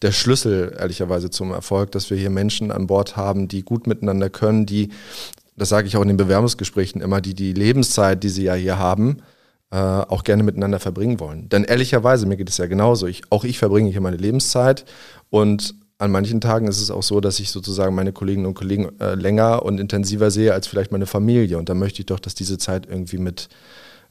der 0.02 0.12
Schlüssel, 0.12 0.74
ehrlicherweise, 0.78 1.30
zum 1.30 1.52
Erfolg, 1.52 1.92
dass 1.92 2.10
wir 2.10 2.16
hier 2.16 2.30
Menschen 2.30 2.70
an 2.70 2.86
Bord 2.86 3.16
haben, 3.16 3.48
die 3.48 3.62
gut 3.62 3.86
miteinander 3.86 4.30
können, 4.30 4.66
die, 4.66 4.90
das 5.56 5.68
sage 5.68 5.86
ich 5.86 5.96
auch 5.96 6.02
in 6.02 6.08
den 6.08 6.16
Bewerbungsgesprächen 6.16 7.00
immer, 7.00 7.20
die 7.20 7.34
die 7.34 7.52
Lebenszeit, 7.52 8.22
die 8.22 8.28
sie 8.30 8.44
ja 8.44 8.54
hier 8.54 8.78
haben, 8.78 9.18
äh, 9.70 9.76
auch 9.76 10.24
gerne 10.24 10.42
miteinander 10.42 10.80
verbringen 10.80 11.20
wollen. 11.20 11.48
Denn 11.48 11.64
ehrlicherweise, 11.64 12.26
mir 12.26 12.36
geht 12.36 12.48
es 12.48 12.56
ja 12.56 12.66
genauso. 12.66 13.06
Ich, 13.06 13.22
auch 13.30 13.44
ich 13.44 13.58
verbringe 13.58 13.90
hier 13.90 14.00
meine 14.00 14.16
Lebenszeit 14.16 14.84
und 15.28 15.74
an 16.00 16.10
manchen 16.10 16.40
Tagen 16.40 16.66
ist 16.66 16.80
es 16.80 16.90
auch 16.90 17.02
so, 17.02 17.20
dass 17.20 17.40
ich 17.40 17.50
sozusagen 17.50 17.94
meine 17.94 18.12
Kolleginnen 18.12 18.46
und 18.46 18.54
Kollegen 18.54 18.88
äh, 19.00 19.14
länger 19.14 19.62
und 19.64 19.78
intensiver 19.78 20.30
sehe 20.30 20.54
als 20.54 20.66
vielleicht 20.66 20.92
meine 20.92 21.06
Familie. 21.06 21.58
Und 21.58 21.68
da 21.68 21.74
möchte 21.74 22.00
ich 22.00 22.06
doch, 22.06 22.20
dass 22.20 22.34
diese 22.34 22.58
Zeit 22.58 22.86
irgendwie 22.88 23.18
mit 23.18 23.48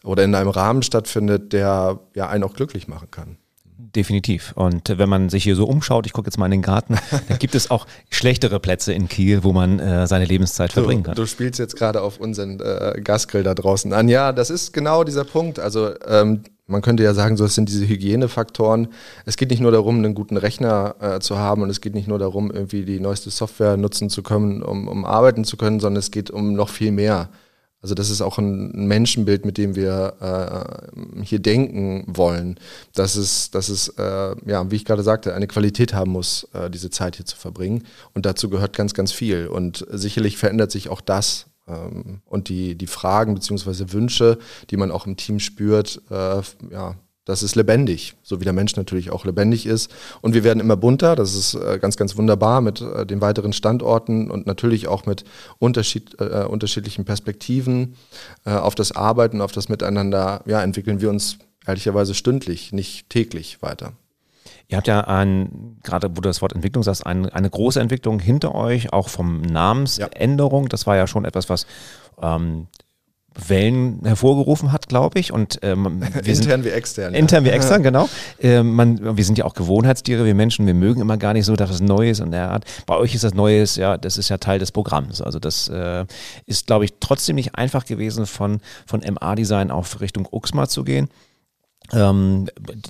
oder 0.04 0.24
in 0.24 0.36
einem 0.36 0.50
Rahmen 0.50 0.84
stattfindet, 0.84 1.52
der 1.52 2.00
ja 2.16 2.30
einen 2.30 2.44
auch 2.44 2.54
glücklich 2.54 2.88
machen 2.88 3.10
kann. 3.12 3.38
Definitiv. 3.78 4.54
Und 4.56 4.98
wenn 4.98 5.10
man 5.10 5.30
sich 5.30 5.44
hier 5.44 5.56
so 5.56 5.66
umschaut, 5.66 6.06
ich 6.06 6.14
gucke 6.14 6.28
jetzt 6.28 6.38
mal 6.38 6.46
in 6.46 6.52
den 6.52 6.62
Garten, 6.62 6.96
da 7.28 7.38
gibt 7.38 7.56
es 7.56 7.72
auch 7.72 7.88
schlechtere 8.10 8.60
Plätze 8.60 8.94
in 8.94 9.10
Kiel, 9.10 9.44
wo 9.44 9.52
man 9.52 9.80
äh, 9.80 10.06
seine 10.06 10.26
Lebenszeit 10.26 10.74
verbringen 10.74 11.04
kann. 11.04 11.16
Du, 11.16 11.24
du 11.24 11.28
spielst 11.28 11.60
jetzt 11.60 11.76
gerade 11.76 12.02
auf 12.02 12.20
unseren 12.20 12.60
äh, 12.60 13.02
Gasgrill 13.04 13.44
da 13.44 13.56
draußen 13.56 13.92
an. 13.94 14.08
Ja, 14.10 14.32
das 14.32 14.52
ist 14.52 14.74
genau 14.74 15.04
dieser 15.04 15.24
Punkt. 15.24 15.60
Also 15.60 15.94
ähm, 16.06 16.44
man 16.70 16.82
könnte 16.82 17.04
ja 17.04 17.14
sagen, 17.14 17.36
so 17.36 17.46
es 17.46 17.56
sind 17.56 17.68
diese 17.68 17.88
Hygienefaktoren. 17.88 18.90
Es 19.26 19.38
geht 19.38 19.50
nicht 19.50 19.62
nur 19.62 19.72
darum, 19.72 19.98
einen 19.98 20.14
guten 20.14 20.38
Rechner 20.38 20.96
äh, 21.00 21.20
zu 21.20 21.38
haben 21.38 21.62
und 21.64 21.70
es 21.70 21.82
geht 21.82 21.96
nicht 21.96 22.08
nur 22.08 22.20
darum, 22.20 22.52
irgendwie 22.52 22.86
die 22.86 23.00
neueste 23.00 23.32
Software 23.32 23.76
nutzen 23.76 24.10
zu 24.10 24.24
können, 24.24 24.62
um, 24.62 24.88
um 24.88 25.04
arbeiten 25.04 25.44
zu 25.44 25.58
können, 25.58 25.80
sondern 25.80 26.00
es 26.00 26.12
geht 26.12 26.30
um 26.30 26.54
noch 26.54 26.70
viel 26.70 26.92
mehr. 26.92 27.30
Also 27.82 27.96
das 27.96 28.10
ist 28.10 28.22
auch 28.22 28.38
ein 28.38 28.88
Menschenbild, 28.88 29.46
mit 29.46 29.58
dem 29.58 29.76
wir 29.76 30.14
äh, 30.20 31.24
hier 31.24 31.40
denken 31.40 32.04
wollen, 32.08 32.60
dass 32.94 33.16
es, 33.16 33.52
dass 33.52 33.70
es 33.70 33.88
äh, 33.98 34.36
ja, 34.46 34.70
wie 34.70 34.76
ich 34.76 34.86
gerade 34.86 35.02
sagte, 35.02 35.34
eine 35.34 35.48
Qualität 35.48 35.94
haben 35.94 36.12
muss, 36.12 36.48
äh, 36.54 36.70
diese 36.70 36.90
Zeit 36.90 37.16
hier 37.16 37.26
zu 37.26 37.38
verbringen. 37.38 37.84
Und 38.14 38.26
dazu 38.26 38.50
gehört 38.50 38.76
ganz, 38.76 38.94
ganz 38.94 39.14
viel. 39.14 39.48
Und 39.48 39.88
sicherlich 39.90 40.38
verändert 40.38 40.72
sich 40.72 40.90
auch 40.90 41.00
das 41.00 41.46
ähm, 41.70 42.22
und 42.26 42.50
die, 42.50 42.76
die 42.76 42.88
Fragen 42.88 43.36
bzw. 43.36 43.92
Wünsche, 43.94 44.38
die 44.70 44.78
man 44.78 44.92
auch 44.92 45.06
im 45.06 45.18
Team 45.18 45.40
spürt, 45.40 46.02
äh, 46.10 46.42
ja, 46.72 46.96
das 47.30 47.44
ist 47.44 47.56
lebendig, 47.56 48.16
so 48.24 48.40
wie 48.40 48.44
der 48.44 48.54
Mensch 48.54 48.76
natürlich 48.76 49.12
auch 49.12 49.24
lebendig 49.24 49.68
ist. 49.68 49.92
Und 50.22 50.34
wir 50.34 50.44
werden 50.44 50.60
immer 50.60 50.76
bunter, 50.76 51.16
das 51.16 51.36
ist 51.36 51.54
äh, 51.54 51.78
ganz, 51.80 51.96
ganz 51.96 52.18
wunderbar 52.18 52.60
mit 52.60 52.82
äh, 52.82 53.06
den 53.06 53.22
weiteren 53.22 53.54
Standorten 53.54 54.32
und 54.32 54.48
natürlich 54.48 54.88
auch 54.88 55.06
mit 55.06 55.26
Unterschied, 55.60 56.20
äh, 56.20 56.46
unterschiedlichen 56.50 57.06
Perspektiven 57.06 57.96
äh, 58.46 58.54
auf 58.54 58.74
das 58.74 58.94
Arbeiten, 58.94 59.42
auf 59.42 59.52
das 59.52 59.70
Miteinander, 59.70 60.42
ja, 60.48 60.64
entwickeln 60.64 61.02
wir 61.02 61.12
uns 61.12 61.38
ehrlicherweise 61.68 62.16
stündlich, 62.16 62.74
nicht 62.74 63.10
täglich 63.12 63.62
weiter. 63.62 63.94
Ihr 64.70 64.78
habt 64.78 64.88
ja 64.88 65.02
ein, 65.02 65.78
gerade 65.84 66.12
wo 66.12 66.22
du 66.22 66.30
das 66.30 66.44
Wort 66.44 66.54
Entwicklung 66.54 66.84
sagst, 66.84 67.06
ein, 67.06 67.28
eine 67.28 67.50
große 67.50 67.80
Entwicklung 67.80 68.20
hinter 68.20 68.54
euch, 68.54 68.94
auch 68.94 69.10
vom 69.10 69.42
Namensänderung. 69.42 70.64
Ja. 70.64 70.70
Das 70.70 70.86
war 70.86 70.96
ja 70.96 71.08
schon 71.08 71.26
etwas, 71.26 71.50
was 71.50 71.66
ähm, 72.22 72.68
Wellen 73.48 74.02
hervorgerufen 74.04 74.72
hat, 74.72 74.88
glaube 74.88 75.20
ich. 75.20 75.34
Und 75.34 75.58
ähm, 75.64 76.04
intern 76.24 76.64
wie 76.64 76.70
extern. 76.70 77.16
Intern 77.16 77.46
ja. 77.46 77.52
wie 77.52 77.56
extern, 77.56 77.82
genau. 77.90 78.10
Ähm, 78.40 78.76
man, 78.76 79.18
wir 79.18 79.24
sind 79.24 79.40
ja 79.40 79.46
auch 79.46 79.56
Gewohnheitstiere, 79.56 80.24
wir 80.24 80.36
Menschen, 80.36 80.68
wir 80.68 80.76
mögen 80.76 81.02
immer 81.02 81.18
gar 81.18 81.34
nicht 81.34 81.46
so, 81.46 81.56
dass 81.56 81.72
es 81.72 81.82
Neues 81.82 82.20
und 82.20 82.30
der 82.30 82.52
Art. 82.52 82.66
Bei 82.86 82.96
euch 82.96 83.16
ist 83.16 83.24
das 83.24 83.34
Neues, 83.34 83.76
ja, 83.76 83.98
das 83.98 84.20
ist 84.20 84.30
ja 84.30 84.38
Teil 84.38 84.60
des 84.60 84.72
Programms. 84.72 85.20
Also 85.20 85.40
das 85.40 85.68
äh, 85.70 86.06
ist, 86.46 86.68
glaube 86.68 86.86
ich, 86.86 86.94
trotzdem 87.00 87.38
nicht 87.38 87.56
einfach 87.56 87.86
gewesen, 87.86 88.28
von, 88.28 88.62
von 88.86 89.02
MA-Design 89.02 89.72
auf 89.72 90.00
Richtung 90.00 90.28
Uxma 90.32 90.68
zu 90.68 90.84
gehen. 90.84 91.10
Ähm, 91.94 92.48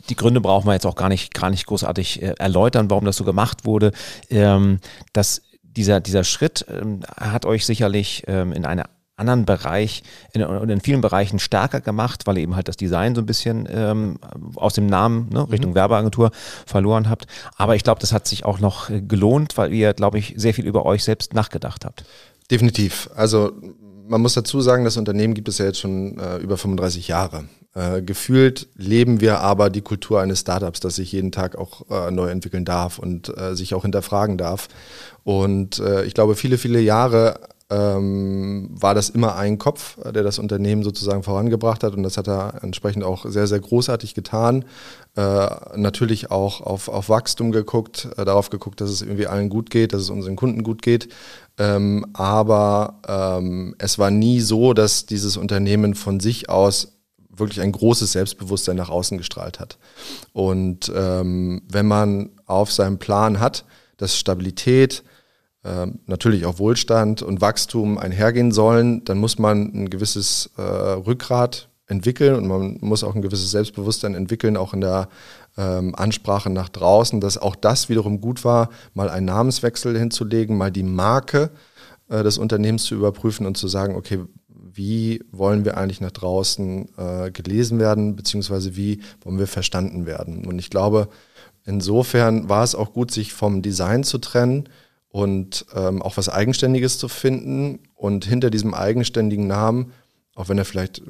die 0.10 0.16
Gründe 0.16 0.42
brauchen 0.42 0.68
wir 0.68 0.74
jetzt 0.74 0.86
auch 0.86 0.96
gar 0.96 1.10
nicht, 1.10 1.34
gar 1.34 1.50
nicht 1.50 1.66
großartig 1.66 2.22
äh, 2.22 2.36
erläutern, 2.38 2.90
warum 2.90 3.06
das 3.06 3.18
so 3.18 3.24
gemacht 3.24 3.66
wurde. 3.66 3.92
Ähm, 4.30 4.80
dass 5.14 5.42
dieser, 5.62 6.00
dieser 6.00 6.24
Schritt 6.24 6.66
ähm, 6.70 7.02
hat 7.16 7.46
euch 7.46 7.66
sicherlich 7.66 8.28
in 8.28 8.66
einem 8.66 8.86
anderen 9.20 9.46
Bereich 9.46 10.02
in, 10.34 10.42
in, 10.42 10.82
vielen 10.82 11.02
Bereichen 11.02 11.40
stärker 11.40 11.82
gemacht, 11.82 12.26
weil 12.26 12.38
ihr 12.38 12.44
eben 12.44 12.56
halt 12.56 12.68
das 12.68 12.78
Design 12.78 13.14
so 13.14 13.22
ein 13.22 13.26
bisschen 13.26 13.68
ähm, 13.70 14.18
aus 14.56 14.74
dem 14.74 14.88
Namen 14.88 15.30
ne, 15.30 15.50
Richtung 15.52 15.72
mhm. 15.72 15.76
Werbeagentur 15.76 16.32
verloren 16.66 17.10
habt. 17.10 17.28
Aber 17.58 17.76
ich 17.76 17.84
glaube, 17.84 18.00
das 18.00 18.14
hat 18.14 18.28
sich 18.28 18.46
auch 18.46 18.60
noch 18.60 18.90
äh, 18.90 19.02
gelohnt, 19.02 19.58
weil 19.58 19.74
ihr, 19.74 19.94
glaube 19.94 20.18
ich, 20.18 20.34
sehr 20.38 20.54
viel 20.54 20.66
über 20.66 20.86
euch 20.86 21.04
selbst 21.04 21.34
nachgedacht 21.34 21.86
habt. 21.86 22.06
Definitiv. 22.50 23.10
Also 23.14 23.52
man 24.10 24.22
muss 24.22 24.34
dazu 24.34 24.60
sagen, 24.60 24.84
das 24.84 24.98
Unternehmen 24.98 25.36
gibt 25.36 25.48
es 25.48 25.60
ja 25.60 25.66
jetzt 25.66 25.80
schon 25.80 26.18
äh, 26.18 26.38
über 26.38 26.58
35 26.58 27.08
Jahre. 27.08 27.46
Äh, 27.76 28.02
gefühlt 28.02 28.68
leben 28.76 29.22
wir 29.22 29.40
aber 29.40 29.70
die 29.70 29.82
Kultur 29.82 30.20
eines 30.20 30.40
Startups, 30.42 30.80
das 30.80 30.96
sich 30.96 31.12
jeden 31.12 31.32
Tag 31.32 31.56
auch 31.56 31.90
äh, 31.92 32.12
neu 32.12 32.28
entwickeln 32.30 32.66
darf 32.66 32.98
und 32.98 33.32
äh, 33.38 33.56
sich 33.56 33.76
auch 33.76 33.84
hinterfragen 33.84 34.38
darf. 34.38 34.68
Und 35.24 35.80
äh, 35.80 36.04
ich 36.06 36.16
glaube, 36.16 36.36
viele, 36.36 36.58
viele 36.58 36.80
Jahre 36.80 37.40
ähm, 37.70 38.70
war 38.72 38.96
das 38.96 39.10
immer 39.10 39.36
ein 39.36 39.60
Kopf, 39.60 39.98
der 40.04 40.24
das 40.24 40.40
Unternehmen 40.40 40.84
sozusagen 40.84 41.22
vorangebracht 41.22 41.84
hat 41.84 41.94
und 41.94 42.04
das 42.04 42.18
hat 42.18 42.28
er 42.28 42.64
entsprechend 42.64 43.04
auch 43.04 43.26
sehr, 43.28 43.46
sehr 43.46 43.60
großartig 43.60 44.16
getan. 44.16 44.66
Äh, 45.16 45.48
natürlich 45.76 46.32
auch 46.32 46.62
auf, 46.62 46.88
auf 46.88 47.10
Wachstum 47.10 47.52
geguckt, 47.52 48.08
äh, 48.18 48.26
darauf 48.26 48.50
geguckt, 48.50 48.82
dass 48.82 48.90
es 48.90 49.02
irgendwie 49.02 49.28
allen 49.28 49.50
gut 49.50 49.70
geht, 49.70 49.94
dass 49.94 50.02
es 50.02 50.10
unseren 50.10 50.36
Kunden 50.36 50.64
gut 50.64 50.82
geht. 50.82 51.10
Ähm, 51.60 52.08
aber 52.14 53.00
ähm, 53.08 53.76
es 53.78 54.00
war 54.00 54.10
nie 54.10 54.40
so, 54.40 54.74
dass 54.74 55.06
dieses 55.06 55.38
Unternehmen 55.38 55.94
von 55.94 56.20
sich 56.20 56.50
aus 56.50 57.00
wirklich 57.30 57.62
ein 57.62 57.72
großes 57.72 58.12
Selbstbewusstsein 58.12 58.76
nach 58.76 58.90
außen 58.90 59.18
gestrahlt 59.18 59.60
hat. 59.60 59.78
Und 60.34 60.92
ähm, 60.96 61.62
wenn 61.70 61.86
man 61.86 62.32
auf 62.46 62.72
seinem 62.72 62.98
Plan 62.98 63.40
hat, 63.40 63.66
dass 63.98 64.18
Stabilität, 64.18 65.04
ähm, 65.64 66.00
natürlich 66.06 66.46
auch 66.46 66.60
Wohlstand 66.60 67.22
und 67.22 67.42
Wachstum 67.42 67.98
einhergehen 67.98 68.52
sollen, 68.52 69.04
dann 69.04 69.18
muss 69.18 69.40
man 69.40 69.72
ein 69.74 69.90
gewisses 69.90 70.52
äh, 70.58 70.62
Rückgrat 70.62 71.70
entwickeln 71.88 72.36
und 72.36 72.48
man 72.48 72.78
muss 72.82 73.04
auch 73.04 73.16
ein 73.16 73.22
gewisses 73.22 73.52
Selbstbewusstsein 73.52 74.16
entwickeln, 74.16 74.56
auch 74.56 74.74
in 74.74 74.82
der 74.82 75.10
ähm, 75.58 75.96
Ansprache 75.96 76.50
nach 76.50 76.70
draußen, 76.70 77.20
dass 77.20 77.38
auch 77.38 77.56
das 77.56 77.90
wiederum 77.90 78.22
gut 78.22 78.46
war, 78.46 78.70
mal 78.94 79.10
einen 79.10 79.26
Namenswechsel 79.26 79.98
hinzulegen, 79.98 80.56
mal 80.56 80.72
die 80.72 80.84
Marke 80.84 81.50
äh, 82.08 82.24
des 82.24 82.38
Unternehmens 82.38 82.84
zu 82.84 82.96
überprüfen 82.96 83.46
und 83.46 83.58
zu 83.58 83.68
sagen, 83.68 83.96
okay, 83.96 84.20
wie 84.48 85.22
wollen 85.32 85.66
wir 85.66 85.78
eigentlich 85.78 86.00
nach 86.00 86.12
draußen 86.12 86.90
äh, 86.98 87.32
gelesen 87.32 87.80
werden, 87.80 88.16
beziehungsweise 88.16 88.78
wie 88.78 89.02
wollen 89.22 89.40
wir 89.40 89.48
verstanden 89.48 90.06
werden. 90.06 90.46
Und 90.46 90.60
ich 90.60 90.70
glaube, 90.70 91.10
insofern 91.66 92.48
war 92.48 92.64
es 92.64 92.76
auch 92.76 92.94
gut, 92.94 93.12
sich 93.12 93.34
vom 93.34 93.62
Design 93.62 94.04
zu 94.04 94.20
trennen 94.20 94.70
und 95.10 95.66
ähm, 95.76 96.02
auch 96.02 96.18
was 96.18 96.30
Eigenständiges 96.30 96.98
zu 96.98 97.08
finden 97.08 97.80
und 97.96 98.26
hinter 98.26 98.50
diesem 98.50 98.74
eigenständigen 98.74 99.48
Namen, 99.48 99.94
auch 100.36 100.50
wenn 100.50 100.58
er 100.58 100.66
vielleicht 100.66 101.02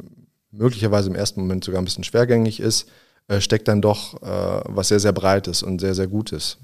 möglicherweise 0.51 1.09
im 1.09 1.15
ersten 1.15 1.41
Moment 1.41 1.63
sogar 1.63 1.81
ein 1.81 1.85
bisschen 1.85 2.03
schwergängig 2.03 2.59
ist, 2.59 2.89
äh, 3.27 3.41
steckt 3.41 3.67
dann 3.67 3.81
doch 3.81 4.21
äh, 4.21 4.61
was 4.65 4.87
sehr, 4.87 4.99
sehr 4.99 5.11
Breites 5.11 5.61
und 5.61 5.79
sehr, 5.79 5.93
sehr 5.93 6.07
Gutes. 6.07 6.57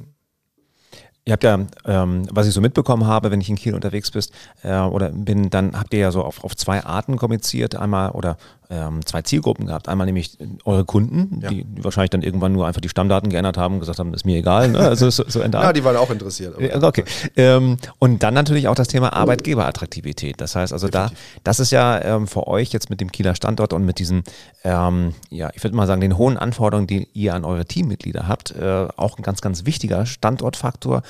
Ihr 1.28 1.34
habt 1.34 1.44
ja, 1.44 1.66
ähm, 1.86 2.28
was 2.32 2.48
ich 2.48 2.54
so 2.54 2.62
mitbekommen 2.62 3.08
habe, 3.08 3.32
wenn 3.32 3.42
ich 3.42 3.50
in 3.50 3.56
Kiel 3.56 3.74
unterwegs 3.74 4.12
bist 4.12 4.32
äh, 4.62 4.80
oder 4.80 5.10
bin, 5.10 5.50
dann 5.50 5.78
habt 5.78 5.92
ihr 5.94 6.00
ja 6.00 6.12
so 6.12 6.24
auf, 6.24 6.44
auf 6.44 6.56
zwei 6.56 6.84
Arten 6.84 7.18
kommuniziert, 7.18 7.76
einmal 7.76 8.12
oder 8.12 8.38
ähm, 8.70 9.06
zwei 9.06 9.22
Zielgruppen 9.22 9.68
gehabt. 9.68 9.88
Einmal 9.88 10.06
nämlich 10.06 10.38
eure 10.64 10.86
Kunden, 10.86 11.42
ja. 11.42 11.50
die, 11.50 11.66
wahrscheinlich 11.82 12.10
dann 12.10 12.22
irgendwann 12.22 12.54
nur 12.54 12.68
einfach 12.68 12.82
die 12.82 12.90
Stammdaten 12.90 13.30
geändert 13.30 13.58
haben 13.58 13.76
und 13.76 13.80
gesagt 13.80 14.00
haben, 14.00 14.14
ist 14.14 14.26
mir 14.26 14.38
egal. 14.38 14.70
Ne? 14.70 14.80
Also 14.80 15.10
so, 15.10 15.24
so 15.28 15.42
ja, 15.44 15.74
die 15.74 15.84
waren 15.84 15.98
auch 15.98 16.10
interessiert. 16.10 16.56
okay. 16.84 17.04
Ähm, 17.36 17.78
und 18.00 18.24
dann 18.24 18.34
natürlich 18.34 18.68
auch 18.68 18.76
das 18.76 18.88
Thema 18.88 19.14
Arbeitgeberattraktivität. 19.14 20.40
Das 20.42 20.56
heißt 20.56 20.74
also 20.74 20.88
Definitiv. 20.88 21.18
da, 21.18 21.42
das 21.44 21.60
ist 21.60 21.72
ja 21.72 22.02
ähm, 22.02 22.28
für 22.28 22.48
euch 22.48 22.72
jetzt 22.72 22.90
mit 22.90 23.02
dem 23.02 23.12
Kieler 23.12 23.36
Standort 23.36 23.74
und 23.74 23.86
mit 23.86 24.00
diesen, 24.00 24.24
ähm, 24.64 25.14
ja, 25.30 25.50
ich 25.54 25.64
würde 25.64 25.76
mal 25.76 25.88
sagen, 25.88 26.02
den 26.02 26.18
hohen 26.18 26.38
Anforderungen, 26.38 26.88
die 26.88 27.08
ihr 27.14 27.34
an 27.34 27.46
eure 27.46 27.66
Teammitglieder 27.66 28.28
habt, 28.28 28.52
äh, 28.52 28.88
auch 28.96 29.18
ein 29.18 29.24
ganz, 29.24 29.42
ganz 29.42 29.66
wichtiger 29.66 30.06
Standortfaktor 30.06 31.02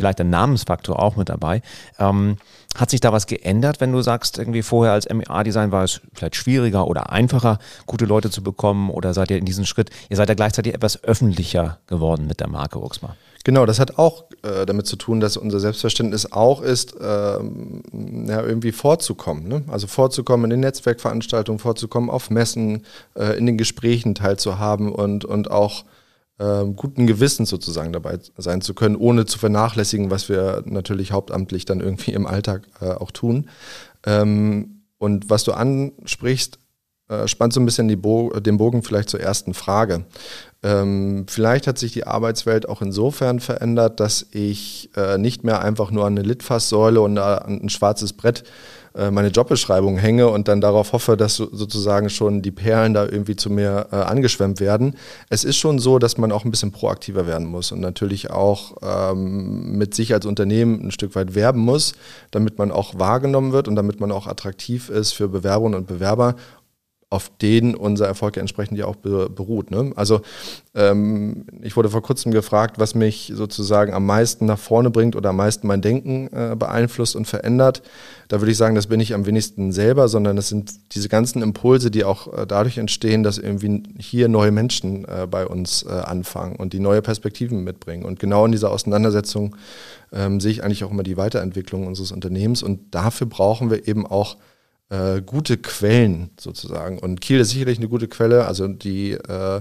vielleicht 0.00 0.18
der 0.18 0.26
Namensfaktor 0.26 0.98
auch 0.98 1.16
mit 1.16 1.28
dabei. 1.28 1.62
Ähm, 1.98 2.38
hat 2.76 2.90
sich 2.90 3.00
da 3.00 3.12
was 3.12 3.26
geändert, 3.26 3.80
wenn 3.80 3.92
du 3.92 4.00
sagst, 4.00 4.38
irgendwie 4.38 4.62
vorher 4.62 4.92
als 4.92 5.08
MEA-Design 5.08 5.72
war 5.72 5.84
es 5.84 6.00
vielleicht 6.14 6.36
schwieriger 6.36 6.86
oder 6.86 7.10
einfacher, 7.10 7.58
gute 7.86 8.04
Leute 8.04 8.30
zu 8.30 8.42
bekommen 8.42 8.90
oder 8.90 9.12
seid 9.12 9.30
ihr 9.30 9.38
in 9.38 9.44
diesem 9.44 9.64
Schritt, 9.64 9.90
ihr 10.08 10.16
seid 10.16 10.28
ja 10.28 10.34
gleichzeitig 10.34 10.74
etwas 10.74 11.02
öffentlicher 11.02 11.78
geworden 11.86 12.26
mit 12.26 12.40
der 12.40 12.48
Marke 12.48 12.78
Uxma? 12.78 13.16
Genau, 13.42 13.64
das 13.64 13.80
hat 13.80 13.98
auch 13.98 14.24
äh, 14.42 14.66
damit 14.66 14.86
zu 14.86 14.96
tun, 14.96 15.18
dass 15.18 15.38
unser 15.38 15.60
Selbstverständnis 15.60 16.30
auch 16.30 16.60
ist, 16.60 16.94
ähm, 17.00 17.82
ja, 18.28 18.42
irgendwie 18.42 18.70
vorzukommen. 18.70 19.48
Ne? 19.48 19.62
Also 19.68 19.86
vorzukommen 19.86 20.44
in 20.44 20.50
den 20.50 20.60
Netzwerkveranstaltungen, 20.60 21.58
vorzukommen 21.58 22.10
auf 22.10 22.28
Messen, 22.28 22.84
äh, 23.14 23.38
in 23.38 23.46
den 23.46 23.56
Gesprächen 23.56 24.14
teilzuhaben 24.14 24.92
und, 24.92 25.24
und 25.24 25.50
auch 25.50 25.84
ähm, 26.40 26.74
guten 26.74 27.06
Gewissens 27.06 27.50
sozusagen 27.50 27.92
dabei 27.92 28.18
sein 28.38 28.62
zu 28.62 28.72
können, 28.72 28.96
ohne 28.96 29.26
zu 29.26 29.38
vernachlässigen, 29.38 30.10
was 30.10 30.28
wir 30.28 30.62
natürlich 30.64 31.12
hauptamtlich 31.12 31.66
dann 31.66 31.80
irgendwie 31.80 32.12
im 32.12 32.26
Alltag 32.26 32.62
äh, 32.80 32.86
auch 32.86 33.10
tun. 33.10 33.50
Ähm, 34.06 34.82
und 34.98 35.28
was 35.28 35.44
du 35.44 35.52
ansprichst, 35.52 36.58
äh, 37.08 37.28
spannt 37.28 37.52
so 37.52 37.60
ein 37.60 37.66
bisschen 37.66 38.00
Bo 38.00 38.30
den 38.40 38.56
Bogen 38.56 38.82
vielleicht 38.82 39.10
zur 39.10 39.20
ersten 39.20 39.52
Frage. 39.52 40.04
Ähm, 40.62 41.26
vielleicht 41.28 41.66
hat 41.66 41.78
sich 41.78 41.92
die 41.92 42.06
Arbeitswelt 42.06 42.68
auch 42.68 42.82
insofern 42.82 43.40
verändert, 43.40 44.00
dass 44.00 44.26
ich 44.30 44.90
äh, 44.96 45.18
nicht 45.18 45.44
mehr 45.44 45.62
einfach 45.62 45.90
nur 45.90 46.06
an 46.06 46.16
eine 46.16 46.26
Litfaßsäule 46.26 47.00
und 47.00 47.18
an 47.18 47.60
ein 47.62 47.68
schwarzes 47.68 48.12
Brett 48.14 48.40
äh, 48.40 48.44
meine 49.10 49.28
Jobbeschreibung 49.28 49.98
hänge 49.98 50.28
und 50.28 50.48
dann 50.48 50.60
darauf 50.60 50.92
hoffe, 50.92 51.16
dass 51.16 51.36
sozusagen 51.36 52.10
schon 52.10 52.42
die 52.42 52.50
Perlen 52.50 52.94
da 52.94 53.04
irgendwie 53.04 53.36
zu 53.36 53.50
mir 53.50 53.86
äh, 53.92 53.96
angeschwemmt 53.96 54.60
werden. 54.60 54.96
Es 55.28 55.44
ist 55.44 55.56
schon 55.56 55.78
so, 55.78 55.98
dass 55.98 56.18
man 56.18 56.32
auch 56.32 56.44
ein 56.44 56.50
bisschen 56.50 56.72
proaktiver 56.72 57.26
werden 57.26 57.46
muss 57.46 57.72
und 57.72 57.80
natürlich 57.80 58.30
auch 58.30 58.76
ähm, 58.82 59.78
mit 59.78 59.94
sich 59.94 60.12
als 60.12 60.26
Unternehmen 60.26 60.86
ein 60.86 60.90
Stück 60.90 61.14
weit 61.14 61.34
werben 61.34 61.60
muss, 61.60 61.94
damit 62.30 62.58
man 62.58 62.72
auch 62.72 62.98
wahrgenommen 62.98 63.52
wird 63.52 63.68
und 63.68 63.76
damit 63.76 64.00
man 64.00 64.10
auch 64.10 64.26
attraktiv 64.26 64.88
ist 64.88 65.12
für 65.12 65.28
Bewerberinnen 65.28 65.78
und 65.78 65.86
Bewerber 65.86 66.34
auf 67.10 67.28
denen 67.42 67.74
unser 67.74 68.06
Erfolg 68.06 68.36
entsprechend 68.36 68.78
ja 68.78 68.86
auch 68.86 68.94
beruht. 68.94 69.72
Ne? 69.72 69.92
Also 69.96 70.20
ähm, 70.76 71.44
ich 71.60 71.76
wurde 71.76 71.90
vor 71.90 72.02
kurzem 72.02 72.30
gefragt, 72.30 72.78
was 72.78 72.94
mich 72.94 73.32
sozusagen 73.34 73.92
am 73.92 74.06
meisten 74.06 74.46
nach 74.46 74.60
vorne 74.60 74.90
bringt 74.90 75.16
oder 75.16 75.30
am 75.30 75.36
meisten 75.36 75.66
mein 75.66 75.82
Denken 75.82 76.28
äh, 76.28 76.54
beeinflusst 76.56 77.16
und 77.16 77.26
verändert. 77.26 77.82
Da 78.28 78.40
würde 78.40 78.52
ich 78.52 78.56
sagen, 78.56 78.76
das 78.76 78.86
bin 78.86 79.00
ich 79.00 79.12
am 79.12 79.26
wenigsten 79.26 79.72
selber, 79.72 80.06
sondern 80.06 80.36
das 80.36 80.48
sind 80.48 80.94
diese 80.94 81.08
ganzen 81.08 81.42
Impulse, 81.42 81.90
die 81.90 82.04
auch 82.04 82.32
äh, 82.32 82.46
dadurch 82.46 82.78
entstehen, 82.78 83.24
dass 83.24 83.38
irgendwie 83.38 83.82
hier 83.98 84.28
neue 84.28 84.52
Menschen 84.52 85.04
äh, 85.06 85.26
bei 85.28 85.48
uns 85.48 85.82
äh, 85.82 85.88
anfangen 85.90 86.54
und 86.54 86.72
die 86.72 86.80
neue 86.80 87.02
Perspektiven 87.02 87.64
mitbringen. 87.64 88.04
Und 88.04 88.20
genau 88.20 88.46
in 88.46 88.52
dieser 88.52 88.70
Auseinandersetzung 88.70 89.56
ähm, 90.12 90.38
sehe 90.38 90.52
ich 90.52 90.62
eigentlich 90.62 90.84
auch 90.84 90.92
immer 90.92 91.02
die 91.02 91.16
Weiterentwicklung 91.16 91.88
unseres 91.88 92.12
Unternehmens 92.12 92.62
und 92.62 92.94
dafür 92.94 93.26
brauchen 93.26 93.68
wir 93.68 93.88
eben 93.88 94.06
auch 94.06 94.36
äh, 94.90 95.22
gute 95.22 95.56
Quellen 95.56 96.30
sozusagen. 96.38 96.98
Und 96.98 97.20
Kiel 97.20 97.40
ist 97.40 97.50
sicherlich 97.50 97.78
eine 97.78 97.88
gute 97.88 98.08
Quelle. 98.08 98.46
Also 98.46 98.66
die, 98.66 99.12
äh, 99.12 99.60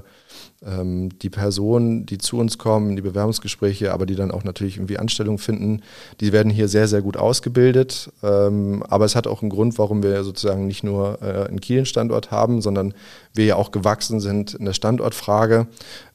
ähm, 0.65 1.09
die 1.19 1.29
Personen, 1.29 2.05
die 2.07 2.17
zu 2.17 2.37
uns 2.39 2.57
kommen, 2.57 2.95
die 2.95 3.01
Bewerbungsgespräche, 3.03 3.93
aber 3.93 4.07
die 4.07 4.15
dann 4.15 4.31
auch 4.31 4.43
natürlich 4.43 4.77
irgendwie 4.77 4.97
Anstellung 4.97 5.37
finden, 5.37 5.81
die 6.19 6.33
werden 6.33 6.51
hier 6.51 6.67
sehr, 6.67 6.87
sehr 6.87 7.03
gut 7.03 7.15
ausgebildet. 7.15 8.11
Ähm, 8.23 8.83
aber 8.89 9.05
es 9.05 9.15
hat 9.15 9.27
auch 9.27 9.41
einen 9.41 9.51
Grund, 9.51 9.77
warum 9.77 10.01
wir 10.01 10.23
sozusagen 10.23 10.65
nicht 10.65 10.83
nur 10.83 11.21
äh, 11.21 11.47
in 11.47 11.61
Kiel 11.61 11.77
einen 11.77 11.85
Standort 11.85 12.31
haben, 12.31 12.61
sondern 12.61 12.95
wir 13.35 13.45
ja 13.45 13.55
auch 13.55 13.71
gewachsen 13.71 14.19
sind 14.19 14.55
in 14.55 14.65
der 14.65 14.73
Standortfrage. 14.73 15.67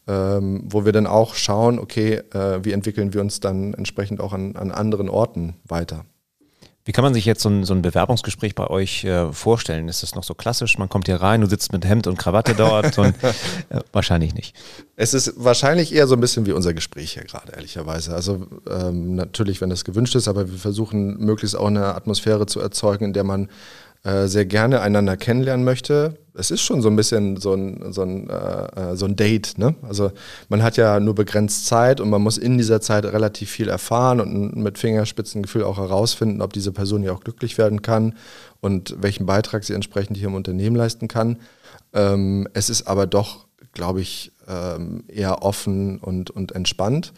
Ähm, 0.06 0.64
wo 0.66 0.84
wir 0.84 0.92
dann 0.92 1.06
auch 1.06 1.34
schauen, 1.34 1.78
okay, 1.78 2.20
äh, 2.34 2.62
wie 2.62 2.72
entwickeln 2.72 3.14
wir 3.14 3.22
uns 3.22 3.40
dann 3.40 3.72
entsprechend 3.72 4.20
auch 4.20 4.34
an, 4.34 4.54
an 4.54 4.70
anderen 4.70 5.08
Orten 5.08 5.54
weiter. 5.64 6.04
Wie 6.86 6.92
kann 6.92 7.02
man 7.02 7.14
sich 7.14 7.24
jetzt 7.24 7.40
so 7.40 7.48
ein, 7.48 7.64
so 7.64 7.72
ein 7.72 7.80
Bewerbungsgespräch 7.80 8.54
bei 8.54 8.66
euch 8.66 9.04
äh, 9.04 9.32
vorstellen? 9.32 9.88
Ist 9.88 10.02
das 10.02 10.14
noch 10.14 10.22
so 10.22 10.34
klassisch? 10.34 10.76
Man 10.76 10.90
kommt 10.90 11.06
hier 11.06 11.16
rein, 11.16 11.40
du 11.40 11.46
sitzt 11.46 11.72
mit 11.72 11.86
Hemd 11.86 12.06
und 12.06 12.18
Krawatte 12.18 12.54
dort 12.54 12.98
und 12.98 13.14
äh, 13.70 13.80
wahrscheinlich 13.92 14.34
nicht. 14.34 14.54
Es 14.94 15.14
ist 15.14 15.32
wahrscheinlich 15.36 15.94
eher 15.94 16.06
so 16.06 16.14
ein 16.14 16.20
bisschen 16.20 16.44
wie 16.44 16.52
unser 16.52 16.74
Gespräch 16.74 17.14
hier 17.14 17.24
gerade, 17.24 17.52
ehrlicherweise. 17.52 18.14
Also 18.14 18.46
ähm, 18.68 19.14
natürlich, 19.14 19.62
wenn 19.62 19.70
das 19.70 19.84
gewünscht 19.84 20.14
ist, 20.14 20.28
aber 20.28 20.50
wir 20.50 20.58
versuchen 20.58 21.16
möglichst 21.24 21.56
auch 21.56 21.68
eine 21.68 21.94
Atmosphäre 21.94 22.44
zu 22.44 22.60
erzeugen, 22.60 23.06
in 23.06 23.12
der 23.14 23.24
man 23.24 23.48
äh, 24.04 24.28
sehr 24.28 24.44
gerne 24.44 24.82
einander 24.82 25.16
kennenlernen 25.16 25.64
möchte. 25.64 26.18
Es 26.34 26.50
ist 26.50 26.60
schon 26.60 26.82
so 26.82 26.90
ein 26.90 26.96
bisschen 26.96 27.38
so 27.38 27.54
ein, 27.54 27.90
so 27.90 28.02
ein, 28.02 28.28
äh, 28.28 28.92
äh, 28.92 28.96
so 28.96 29.06
ein 29.06 29.16
Date. 29.16 29.56
Ne? 29.56 29.76
Also 29.80 30.12
man 30.50 30.62
hat 30.62 30.76
ja 30.76 31.00
nur 31.00 31.14
begrenzt 31.14 31.66
Zeit 31.66 32.02
und 32.02 32.10
man 32.10 32.20
muss 32.20 32.36
in 32.36 32.58
dieser 32.58 32.82
Zeit 32.82 33.06
relativ 33.06 33.50
viel 33.50 33.68
erfahren 33.68 34.20
und 34.20 34.56
mit 34.56 34.76
Fingerspitzengefühl 34.76 35.64
auch 35.64 35.78
herausfinden, 35.78 36.42
ob 36.42 36.52
diese 36.52 36.70
Person 36.70 37.02
ja 37.02 37.12
auch 37.12 37.20
glücklich 37.20 37.56
werden 37.56 37.80
kann 37.80 38.14
und 38.60 38.94
welchen 39.00 39.24
Beitrag 39.24 39.64
sie 39.64 39.72
entsprechend 39.72 40.18
hier 40.18 40.28
im 40.28 40.34
Unternehmen 40.34 40.76
leisten 40.76 41.08
kann. 41.08 41.38
Ähm, 41.94 42.46
es 42.52 42.68
ist 42.68 42.86
aber 42.86 43.06
doch, 43.06 43.46
glaube 43.72 44.02
ich, 44.02 44.32
ähm, 44.46 45.04
eher 45.08 45.42
offen 45.42 45.98
und, 45.98 46.30
und 46.30 46.52
entspannt. 46.52 47.14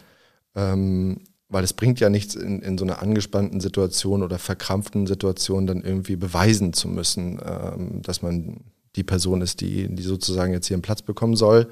Ähm, 0.55 1.19
weil 1.49 1.63
es 1.63 1.73
bringt 1.73 1.99
ja 1.99 2.09
nichts 2.09 2.35
in, 2.35 2.61
in 2.61 2.77
so 2.77 2.85
einer 2.85 3.01
angespannten 3.01 3.59
Situation 3.61 4.23
oder 4.23 4.37
verkrampften 4.37 5.07
Situation 5.07 5.67
dann 5.67 5.81
irgendwie 5.81 6.15
beweisen 6.15 6.73
zu 6.73 6.87
müssen, 6.87 7.39
ähm, 7.45 8.01
dass 8.01 8.21
man 8.21 8.61
die 8.95 9.03
Person 9.03 9.41
ist, 9.41 9.61
die, 9.61 9.93
die 9.93 10.03
sozusagen 10.03 10.53
jetzt 10.53 10.67
hier 10.67 10.75
einen 10.75 10.81
Platz 10.81 11.01
bekommen 11.01 11.35
soll. 11.35 11.67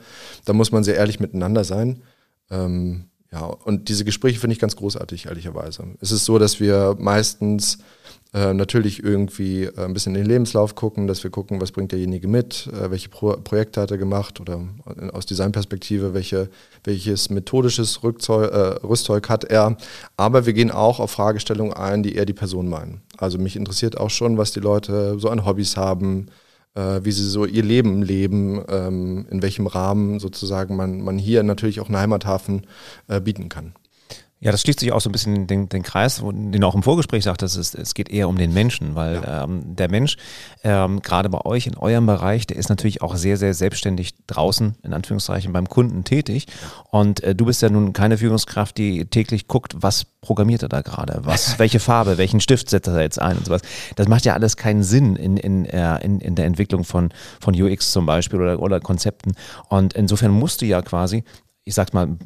Da 0.46 0.54
muss 0.54 0.72
man 0.72 0.84
sehr 0.84 0.96
ehrlich 0.96 1.20
miteinander 1.20 1.64
sein. 1.64 2.02
Ähm, 2.50 3.06
Ja, 3.32 3.48
und 3.48 3.90
diese 3.90 4.06
Gespräche 4.06 4.40
finde 4.40 4.54
ich 4.54 4.60
ganz 4.60 4.76
großartig, 4.78 5.26
ehrlicherweise. 5.26 5.84
Es 6.00 6.12
ist 6.12 6.24
so, 6.24 6.40
dass 6.40 6.62
wir 6.62 6.96
meistens 6.98 7.80
äh, 8.36 8.54
natürlich 8.54 9.02
irgendwie 9.02 9.64
äh, 9.64 9.86
ein 9.86 9.94
bisschen 9.94 10.14
in 10.14 10.24
den 10.24 10.30
Lebenslauf 10.30 10.76
gucken, 10.76 11.08
dass 11.08 11.24
wir 11.24 11.32
gucken, 11.32 11.62
was 11.62 11.72
bringt 11.72 11.94
derjenige 11.94 12.28
mit, 12.28 12.68
äh, 12.68 12.92
welche 12.92 13.08
Pro 13.08 13.38
Projekte 13.38 13.80
hat 13.80 13.92
er 13.92 13.98
gemacht 13.98 14.42
oder 14.42 14.60
aus 15.14 15.26
Designperspektive, 15.26 16.14
welche, 16.14 16.50
welches 16.84 17.30
methodisches 17.30 18.04
Rückzeug, 18.04 18.52
äh, 18.52 18.86
Rüstzeug 18.86 19.30
hat 19.30 19.46
er. 19.46 19.78
Aber 20.18 20.46
wir 20.46 20.52
gehen 20.52 20.70
auch 20.70 21.00
auf 21.00 21.12
Fragestellungen 21.12 21.74
ein, 21.74 22.04
die 22.04 22.16
eher 22.16 22.26
die 22.26 22.34
Person 22.34 22.68
meinen. 22.68 23.00
Also 23.18 23.38
mich 23.38 23.56
interessiert 23.56 23.98
auch 23.98 24.10
schon, 24.10 24.38
was 24.38 24.52
die 24.52 24.60
Leute 24.60 25.18
so 25.18 25.30
an 25.30 25.46
Hobbys 25.46 25.78
haben, 25.78 26.28
wie 26.74 27.12
sie 27.14 27.24
so 27.24 27.46
ihr 27.46 27.64
Leben 27.64 28.02
leben, 28.02 28.62
ähm, 28.68 29.26
in 29.30 29.42
welchem 29.42 29.66
Rahmen 29.66 30.20
sozusagen 30.20 30.76
man, 30.76 31.00
man 31.00 31.18
hier 31.18 31.42
natürlich 31.44 31.80
auch 31.80 31.88
einen 31.88 32.00
Heimathafen 32.00 32.68
bieten 33.24 33.48
kann. 33.48 33.72
Ja, 34.46 34.52
das 34.52 34.62
schließt 34.62 34.80
sich 34.80 34.92
auch 34.92 35.02
so 35.02 35.10
ein 35.10 35.12
bisschen 35.12 35.48
den, 35.48 35.70
den 35.70 35.82
Kreis, 35.82 36.22
den 36.24 36.52
du 36.52 36.68
auch 36.68 36.76
im 36.76 36.84
Vorgespräch 36.84 37.24
sagtest, 37.24 37.58
es, 37.58 37.74
es 37.74 37.96
geht 37.96 38.10
eher 38.10 38.30
um 38.30 38.38
den 38.38 38.54
Menschen, 38.54 38.94
weil 38.94 39.16
ja. 39.16 39.46
ähm, 39.46 39.76
der 39.76 39.90
Mensch, 39.90 40.18
ähm, 40.64 41.02
gerade 41.02 41.30
bei 41.30 41.44
euch 41.46 41.66
in 41.66 41.76
eurem 41.76 42.06
Bereich, 42.06 42.46
der 42.46 42.58
ist 42.58 42.70
natürlich 42.70 43.02
auch 43.02 43.16
sehr, 43.16 43.38
sehr 43.38 43.56
selbstständig 43.56 44.14
draußen, 44.28 44.76
in 44.84 44.94
Anführungszeichen, 44.94 45.52
beim 45.52 45.68
Kunden 45.68 46.04
tätig. 46.04 46.46
Und 46.92 47.24
äh, 47.24 47.34
du 47.34 47.46
bist 47.46 47.64
ja 47.64 47.72
nun 47.72 47.92
keine 47.94 48.20
Führungskraft, 48.20 48.78
die 48.78 49.08
täglich 49.08 49.48
guckt, 49.48 49.78
was 49.80 50.06
programmiert 50.22 50.62
er 50.62 50.70
da 50.70 50.82
gerade, 50.82 51.22
was, 51.24 51.58
welche 51.60 51.80
Farbe, 51.80 52.20
welchen 52.20 52.40
Stift 52.40 52.70
setzt 52.70 52.88
er 52.88 53.02
jetzt 53.02 53.20
ein 53.20 53.38
und 53.38 53.48
sowas. 53.48 53.64
Das 53.96 54.08
macht 54.08 54.26
ja 54.26 54.36
alles 54.36 54.58
keinen 54.58 54.84
Sinn 54.84 55.16
in, 55.16 55.38
in, 55.38 55.66
äh, 55.66 55.98
in, 56.06 56.20
in 56.20 56.36
der 56.36 56.46
Entwicklung 56.46 56.84
von, 56.84 57.10
von 57.40 57.60
UX 57.60 57.92
zum 57.92 58.06
Beispiel 58.06 58.40
oder, 58.40 58.62
oder 58.62 58.80
Konzepten. 58.80 59.34
Und 59.70 59.94
insofern 59.94 60.30
musst 60.30 60.62
du 60.62 60.68
ja 60.68 60.84
quasi 60.84 61.24
ich 61.66 61.74
sag's 61.74 61.94
mal 61.94 62.18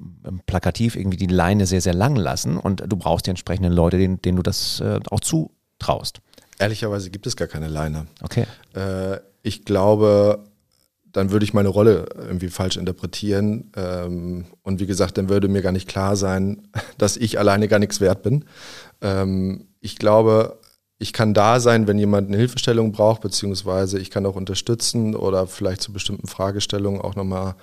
plakativ, 0.45 0.95
irgendwie 0.95 1.17
die 1.17 1.27
Leine 1.27 1.65
sehr, 1.65 1.81
sehr 1.81 1.93
lang 1.93 2.15
lassen 2.15 2.57
und 2.57 2.83
du 2.85 2.97
brauchst 2.97 3.25
die 3.25 3.29
entsprechenden 3.31 3.71
Leute, 3.71 3.97
denen, 3.97 4.21
denen 4.21 4.35
du 4.35 4.43
das 4.43 4.81
äh, 4.81 4.99
auch 5.09 5.21
zutraust. 5.21 6.19
Ehrlicherweise 6.59 7.09
gibt 7.09 7.25
es 7.25 7.37
gar 7.37 7.47
keine 7.47 7.69
Leine. 7.69 8.07
Okay. 8.21 8.45
Äh, 8.75 9.19
ich 9.41 9.63
glaube, 9.63 10.43
dann 11.11 11.31
würde 11.31 11.45
ich 11.45 11.53
meine 11.53 11.69
Rolle 11.69 12.07
irgendwie 12.15 12.49
falsch 12.49 12.75
interpretieren. 12.75 13.71
Ähm, 13.77 14.45
und 14.61 14.81
wie 14.81 14.85
gesagt, 14.85 15.17
dann 15.17 15.29
würde 15.29 15.47
mir 15.47 15.61
gar 15.61 15.71
nicht 15.71 15.87
klar 15.87 16.17
sein, 16.17 16.67
dass 16.97 17.15
ich 17.15 17.39
alleine 17.39 17.69
gar 17.69 17.79
nichts 17.79 18.01
wert 18.01 18.23
bin. 18.23 18.43
Ähm, 19.01 19.67
ich 19.79 19.95
glaube, 19.97 20.59
ich 20.97 21.13
kann 21.13 21.33
da 21.33 21.61
sein, 21.61 21.87
wenn 21.87 21.97
jemand 21.97 22.27
eine 22.27 22.35
Hilfestellung 22.35 22.91
braucht, 22.91 23.21
beziehungsweise 23.21 23.99
ich 23.99 24.09
kann 24.09 24.25
auch 24.25 24.35
unterstützen 24.35 25.15
oder 25.15 25.47
vielleicht 25.47 25.81
zu 25.81 25.93
bestimmten 25.93 26.27
Fragestellungen 26.27 26.99
auch 26.99 27.15
nochmal 27.15 27.55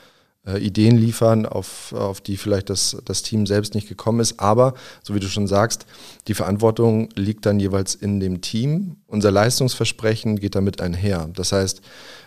äh, 0.47 0.59
Ideen 0.59 0.97
liefern, 0.97 1.45
auf, 1.47 1.93
auf 1.93 2.21
die 2.21 2.37
vielleicht 2.37 2.71
das, 2.71 2.97
das 3.05 3.23
Team 3.23 3.47
selbst 3.47 3.75
nicht 3.75 3.89
gekommen 3.89 4.21
ist. 4.21 4.41
Aber, 4.41 4.75
so 5.03 5.15
wie 5.15 5.21
du 5.21 5.27
schon 5.29 5.47
sagst, 5.47 5.87
die 6.29 6.35
Verantwortung 6.35 7.09
liegt 7.15 7.47
dann 7.47 7.61
jeweils 7.61 7.95
in 7.95 8.21
dem 8.21 8.41
Team. 8.41 8.97
Unser 9.07 9.31
Leistungsversprechen 9.31 10.39
geht 10.39 10.55
damit 10.55 10.81
einher. 10.81 11.29
Das 11.35 11.53
heißt, 11.53 11.83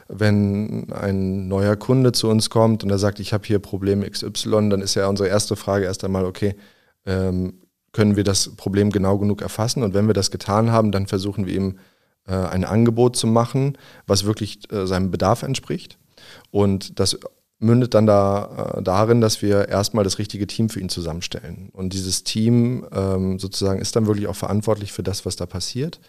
wenn 0.10 0.92
ein 0.92 1.48
neuer 1.48 1.76
Kunde 1.76 2.12
zu 2.12 2.28
uns 2.30 2.50
kommt 2.50 2.84
und 2.84 2.90
er 2.90 2.98
sagt, 2.98 3.20
ich 3.20 3.32
habe 3.32 3.46
hier 3.46 3.60
Problem 3.60 4.02
XY, 4.02 4.70
dann 4.70 4.82
ist 4.82 4.96
ja 4.96 5.08
unsere 5.08 5.30
erste 5.30 5.56
Frage 5.56 5.86
erst 5.86 6.04
einmal, 6.04 6.26
okay, 6.26 6.56
ähm, 7.06 7.54
können 7.92 8.16
wir 8.16 8.24
das 8.24 8.56
Problem 8.56 8.92
genau 8.92 9.18
genug 9.18 9.42
erfassen? 9.42 9.84
Und 9.84 9.94
wenn 9.94 10.08
wir 10.08 10.14
das 10.14 10.32
getan 10.32 10.72
haben, 10.72 10.92
dann 10.92 11.08
versuchen 11.08 11.46
wir 11.46 11.54
ihm 11.54 11.80
äh, 12.28 12.34
ein 12.34 12.64
Angebot 12.64 13.16
zu 13.16 13.28
machen, 13.28 13.78
was 14.06 14.26
wirklich 14.26 14.72
äh, 14.72 14.86
seinem 14.86 15.10
Bedarf 15.12 15.44
entspricht. 15.44 15.98
Und 16.52 17.00
das 17.00 17.18
mündet 17.60 17.94
dann 17.94 18.06
da 18.06 18.76
äh, 18.78 18.82
darin, 18.82 19.20
dass 19.20 19.42
wir 19.42 19.68
erstmal 19.68 20.06
das 20.06 20.18
richtige 20.18 20.48
Team 20.48 20.70
für 20.70 20.80
ihn 20.80 20.88
zusammenstellen. 20.88 21.70
Und 21.74 21.94
dieses 21.94 22.24
Team 22.24 22.86
ähm, 22.94 23.38
sozusagen 23.38 23.82
ist 23.82 23.96
dann 23.96 24.08
wirklich 24.08 24.28
auch 24.28 24.36
verantwortlich 24.36 24.94
für 24.94 25.04
das, 25.04 25.26
was 25.26 25.36
da 25.36 25.46
passiert, 25.46 26.00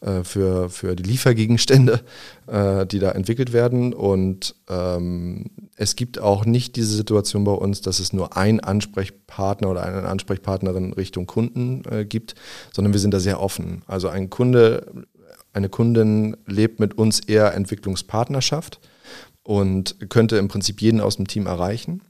äh, 0.00 0.24
für, 0.24 0.68
für 0.68 0.96
die 0.96 1.04
Liefergegenstände, 1.04 2.00
äh, 2.48 2.86
die 2.86 2.98
da 2.98 3.12
entwickelt 3.12 3.52
werden. 3.52 3.94
Und 3.94 4.56
ähm, 4.68 5.46
es 5.76 5.94
gibt 5.94 6.18
auch 6.18 6.44
nicht 6.44 6.74
diese 6.74 6.96
Situation 6.96 7.44
bei 7.44 7.52
uns, 7.52 7.80
dass 7.82 8.00
es 8.00 8.12
nur 8.12 8.36
ein 8.36 8.58
Ansprechpartner 8.58 9.70
oder 9.70 9.84
eine 9.84 10.08
Ansprechpartnerin 10.08 10.92
Richtung 10.92 11.26
Kunden 11.26 11.82
äh, 11.88 12.04
gibt, 12.04 12.34
sondern 12.74 12.92
wir 12.92 13.00
sind 13.00 13.14
da 13.14 13.20
sehr 13.20 13.40
offen. 13.40 13.82
Also 13.86 14.08
ein 14.08 14.28
Kunde, 14.28 15.06
eine 15.52 15.68
Kundin 15.68 16.36
lebt 16.46 16.80
mit 16.80 16.98
uns 16.98 17.20
eher 17.20 17.54
Entwicklungspartnerschaft 17.54 18.80
und 19.46 20.10
könnte 20.10 20.38
im 20.38 20.48
Prinzip 20.48 20.82
jeden 20.82 21.00
aus 21.00 21.16
dem 21.16 21.28
Team 21.28 21.46
erreichen. 21.46 22.02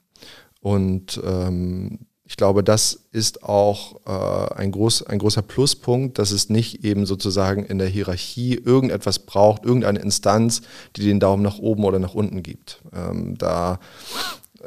Und 0.61 1.21
ähm, 1.23 2.07
ich 2.25 2.37
glaube, 2.39 2.65
das 2.65 3.07
ist 3.13 3.45
auch 3.45 4.01
äh, 4.07 4.55
ein, 4.55 4.73
groß, 4.73 5.03
ein 5.03 5.19
großer 5.19 5.43
Pluspunkt, 5.43 6.19
dass 6.19 6.31
es 6.31 6.49
nicht 6.49 6.83
eben 6.83 7.05
sozusagen 7.05 7.65
in 7.65 7.79
der 7.79 7.89
Hierarchie 7.89 8.55
irgendetwas 8.55 9.21
braucht, 9.21 9.65
irgendeine 9.65 9.99
Instanz, 9.99 10.63
die 10.97 11.05
den 11.05 11.21
Daumen 11.21 11.43
nach 11.43 11.59
oben 11.59 11.85
oder 11.85 11.99
nach 11.99 12.15
unten 12.15 12.43
gibt. 12.43 12.81
Ähm, 12.95 13.37
da 13.37 13.81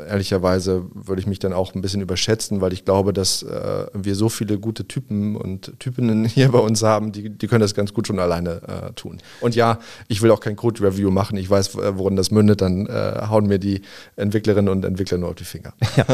ehrlicherweise 0.08 0.86
würde 0.94 1.22
ich 1.22 1.28
mich 1.28 1.40
dann 1.40 1.54
auch 1.54 1.76
ein 1.76 1.82
bisschen 1.82 2.02
überschätzen, 2.02 2.62
weil 2.62 2.74
ich 2.74 2.86
glaube, 2.86 3.14
dass 3.14 3.44
äh, 3.44 3.88
wir 3.94 4.16
so 4.16 4.30
viele 4.30 4.60
gute 4.60 4.88
Typen 4.88 5.36
und 5.36 5.74
Typinnen 5.80 6.26
hier 6.40 6.50
bei 6.50 6.60
uns 6.60 6.84
haben, 6.84 7.12
die, 7.12 7.30
die 7.30 7.48
können 7.48 7.62
das 7.62 7.74
ganz 7.74 7.94
gut 7.94 8.08
schon 8.08 8.20
alleine 8.20 8.62
äh, 8.68 8.94
tun. 8.94 9.18
Und 9.42 9.56
ja, 9.56 9.80
ich 10.08 10.22
will 10.22 10.32
auch 10.32 10.40
kein 10.40 10.56
Code-Review 10.56 11.12
machen. 11.12 11.38
Ich 11.38 11.50
weiß, 11.50 11.76
worin 11.76 12.16
das 12.16 12.32
mündet, 12.32 12.62
dann 12.62 12.88
äh, 12.88 13.22
hauen 13.30 13.48
mir 13.48 13.60
die 13.60 13.82
Entwicklerinnen 14.16 14.70
und 14.70 14.86
Entwickler 14.86 15.18
nur 15.18 15.30
auf 15.30 15.36
die 15.36 15.46
Finger. 15.46 15.74
Ja. 15.96 16.06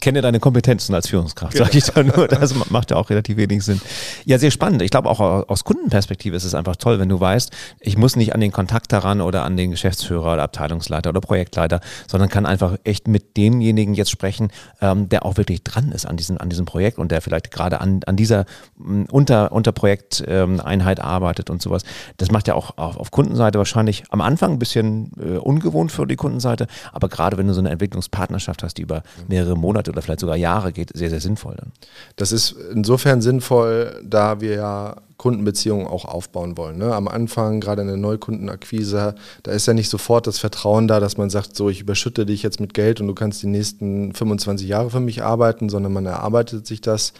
Kenne 0.00 0.20
deine 0.20 0.38
Kompetenzen 0.38 0.94
als 0.94 1.08
Führungskraft, 1.08 1.54
genau. 1.54 1.64
sage 1.64 1.78
ich 1.78 1.84
da 1.84 2.02
nur. 2.02 2.28
Das 2.28 2.54
macht 2.70 2.90
ja 2.90 2.96
auch 2.96 3.10
relativ 3.10 3.36
wenig 3.36 3.64
Sinn. 3.64 3.80
Ja, 4.24 4.38
sehr 4.38 4.50
spannend. 4.50 4.82
Ich 4.82 4.90
glaube, 4.90 5.08
auch 5.08 5.20
aus 5.20 5.64
Kundenperspektive 5.64 6.36
ist 6.36 6.44
es 6.44 6.54
einfach 6.54 6.76
toll, 6.76 6.98
wenn 6.98 7.08
du 7.08 7.18
weißt, 7.18 7.50
ich 7.80 7.96
muss 7.96 8.16
nicht 8.16 8.34
an 8.34 8.40
den 8.40 8.52
Kontakt 8.52 8.92
daran 8.92 9.20
oder 9.20 9.44
an 9.44 9.56
den 9.56 9.70
Geschäftsführer 9.70 10.34
oder 10.34 10.42
Abteilungsleiter 10.42 11.10
oder 11.10 11.20
Projektleiter, 11.20 11.80
sondern 12.06 12.28
kann 12.28 12.43
einfach 12.46 12.76
echt 12.84 13.08
mit 13.08 13.36
demjenigen 13.36 13.94
jetzt 13.94 14.10
sprechen, 14.10 14.50
ähm, 14.80 15.08
der 15.08 15.24
auch 15.24 15.36
wirklich 15.36 15.62
dran 15.62 15.92
ist 15.92 16.06
an 16.06 16.16
diesem, 16.16 16.38
an 16.38 16.48
diesem 16.48 16.66
Projekt 16.66 16.98
und 16.98 17.10
der 17.10 17.20
vielleicht 17.20 17.50
gerade 17.50 17.80
an, 17.80 18.00
an 18.06 18.16
dieser 18.16 18.44
m, 18.78 19.06
Unter, 19.10 19.52
Unterprojekteinheit 19.52 20.98
ähm, 20.98 21.04
arbeitet 21.04 21.50
und 21.50 21.62
sowas. 21.62 21.82
Das 22.16 22.30
macht 22.30 22.48
ja 22.48 22.54
auch 22.54 22.78
auf, 22.78 22.96
auf 22.96 23.10
Kundenseite 23.10 23.58
wahrscheinlich 23.58 24.04
am 24.10 24.20
Anfang 24.20 24.52
ein 24.52 24.58
bisschen 24.58 25.12
äh, 25.18 25.38
ungewohnt 25.38 25.92
für 25.92 26.06
die 26.06 26.16
Kundenseite, 26.16 26.66
aber 26.92 27.08
gerade 27.08 27.36
wenn 27.38 27.46
du 27.46 27.54
so 27.54 27.60
eine 27.60 27.70
Entwicklungspartnerschaft 27.70 28.62
hast, 28.62 28.78
die 28.78 28.82
über 28.82 29.02
mehrere 29.28 29.56
Monate 29.56 29.90
oder 29.90 30.02
vielleicht 30.02 30.20
sogar 30.20 30.36
Jahre 30.36 30.72
geht, 30.72 30.90
sehr, 30.94 31.10
sehr 31.10 31.20
sinnvoll 31.20 31.56
dann. 31.56 31.72
Das 32.16 32.32
ist 32.32 32.52
insofern 32.72 33.20
sinnvoll, 33.20 34.02
da 34.04 34.40
wir 34.40 34.54
ja 34.54 34.96
Kundenbeziehungen 35.16 35.86
auch 35.86 36.04
aufbauen 36.04 36.56
wollen. 36.56 36.78
Ne? 36.78 36.94
Am 36.94 37.08
Anfang, 37.08 37.60
gerade 37.60 37.82
in 37.82 37.88
der 37.88 37.96
Neukundenakquise, 37.96 39.14
da 39.42 39.52
ist 39.52 39.66
ja 39.66 39.74
nicht 39.74 39.88
sofort 39.88 40.26
das 40.26 40.38
Vertrauen 40.38 40.88
da, 40.88 40.98
dass 40.98 41.16
man 41.16 41.30
sagt, 41.30 41.54
so 41.54 41.68
ich 41.68 41.80
überschütte 41.80 42.26
dich 42.26 42.42
jetzt 42.42 42.60
mit 42.60 42.74
Geld 42.74 43.00
und 43.00 43.06
du 43.06 43.14
kannst 43.14 43.42
die 43.42 43.46
nächsten 43.46 44.12
25 44.12 44.66
Jahre 44.66 44.90
für 44.90 45.00
mich 45.00 45.22
arbeiten, 45.22 45.68
sondern 45.68 45.92
man 45.92 46.06
erarbeitet 46.06 46.66
sich 46.66 46.80
das, 46.80 47.12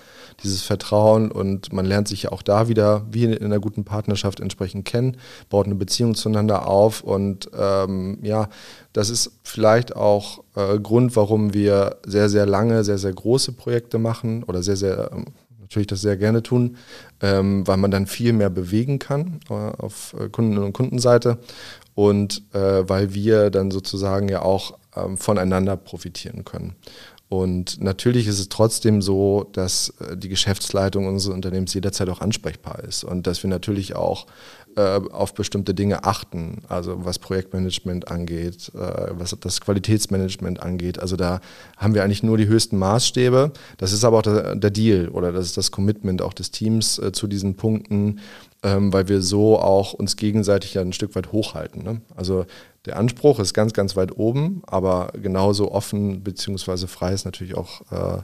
dieses 0.43 0.63
Vertrauen 0.63 1.31
und 1.31 1.73
man 1.73 1.87
lernt 1.87 2.09
sich 2.09 2.25
ja 2.25 2.33
auch 2.33 2.43
da 2.43 2.69
wieder, 2.69 3.07
wie 3.11 3.25
in 3.25 3.45
einer 3.45 3.61
guten 3.61 3.85
Partnerschaft 3.85 4.41
entsprechend 4.41 4.85
kennen, 4.85 5.17
baut 5.49 5.67
eine 5.67 5.77
Beziehung 5.77 6.17
zueinander 6.17 6.67
auf 6.67 7.03
und 7.03 7.49
ähm, 7.57 8.19
ja, 8.23 8.49
das 8.93 9.11
ist 9.11 9.39
vielleicht 9.45 9.95
auch 9.95 10.43
äh, 10.57 10.79
Grund, 10.79 11.17
warum 11.17 11.55
wir 11.55 11.97
sehr, 12.05 12.29
sehr 12.29 12.47
lange, 12.47 12.83
sehr, 12.85 12.99
sehr 12.99 13.13
große 13.13 13.53
Projekte 13.53 13.99
machen 13.99 14.43
oder 14.43 14.63
sehr, 14.63 14.77
sehr 14.77 15.11
ähm, 15.13 15.27
natürlich 15.75 15.87
das 15.89 16.03
sehr 16.03 16.17
gerne 16.17 16.43
tun, 16.43 16.77
ähm, 17.25 17.67
weil 17.67 17.79
man 17.79 17.91
dann 17.91 18.07
viel 18.07 18.35
mehr 18.35 18.51
bewegen 18.51 18.99
kann 18.99 19.41
äh, 19.49 19.55
auf 19.55 20.15
äh, 20.21 20.29
Kunden- 20.29 20.59
und 20.59 20.75
Kundenseite 20.75 21.39
und 21.95 22.43
äh, 22.53 22.87
weil 22.87 23.15
wir 23.15 23.51
dann 23.51 23.71
sozusagen 23.71 24.29
ja 24.29 24.43
auch 24.43 24.77
ähm, 24.95 25.17
voneinander 25.17 25.79
profitieren 25.79 26.45
können. 26.45 26.75
Und 27.31 27.81
natürlich 27.81 28.27
ist 28.27 28.39
es 28.39 28.51
trotzdem 28.51 29.01
so, 29.01 29.49
dass 29.53 29.95
äh, 30.01 30.19
die 30.19 30.29
Geschäftsleitung 30.29 31.07
unseres 31.07 31.35
Unternehmens 31.35 31.73
jederzeit 31.73 32.11
auch 32.11 32.21
ansprechbar 32.21 32.85
ist 32.85 33.05
und 33.05 33.27
dass 33.27 33.43
wir 33.43 33.49
natürlich 33.49 33.97
auch 33.97 34.27
äh, 34.77 35.01
auf 35.11 35.35
bestimmte 35.35 35.75
Dinge 35.75 36.05
achten, 36.05 36.63
also 36.69 37.05
was 37.05 37.19
Projektmanagement 37.19 38.11
angeht, 38.11 38.73
äh, 38.75 38.79
was 39.13 39.37
das 39.41 39.61
Qualitätsmanagement 39.61 40.63
angeht. 40.63 40.99
Also 40.99 41.17
da 41.17 41.41
haben 41.77 41.95
wir 41.95 42.05
eigentlich 42.05 42.23
nur 42.23 42.39
die 42.39 42.47
höchsten 42.47 42.79
Maßstäbe. 42.79 43.53
Das 43.79 43.93
ist 43.93 44.05
aber 44.05 44.19
auch 44.19 44.23
der, 44.23 44.57
der 44.57 44.71
Deal 44.71 45.09
oder 45.09 45.33
das 45.33 45.47
ist 45.47 45.57
das 45.57 45.71
Commitment 45.71 46.23
auch 46.23 46.33
des 46.33 46.51
Teams 46.51 46.99
äh, 46.99 47.13
zu 47.13 47.27
diesen 47.27 47.57
Punkten, 47.57 48.21
ähm, 48.63 48.93
weil 48.93 49.09
wir 49.09 49.23
so 49.23 49.59
auch 49.59 49.93
uns 49.93 50.17
gegenseitig 50.17 50.75
ja 50.75 50.83
ein 50.83 50.93
Stück 50.93 51.15
weit 51.15 51.33
hochhalten. 51.33 51.83
Ne? 51.83 52.01
Also 52.17 52.47
der 52.85 52.97
Anspruch 52.97 53.39
ist 53.39 53.55
ganz, 53.55 53.73
ganz 53.73 53.97
weit 53.97 54.17
oben, 54.17 54.63
aber 54.67 55.13
genauso 55.15 55.73
offen 55.73 56.23
bzw. 56.23 56.87
frei 56.87 57.13
ist 57.13 57.25
natürlich 57.25 57.55
auch 57.55 57.81
äh, 57.91 58.23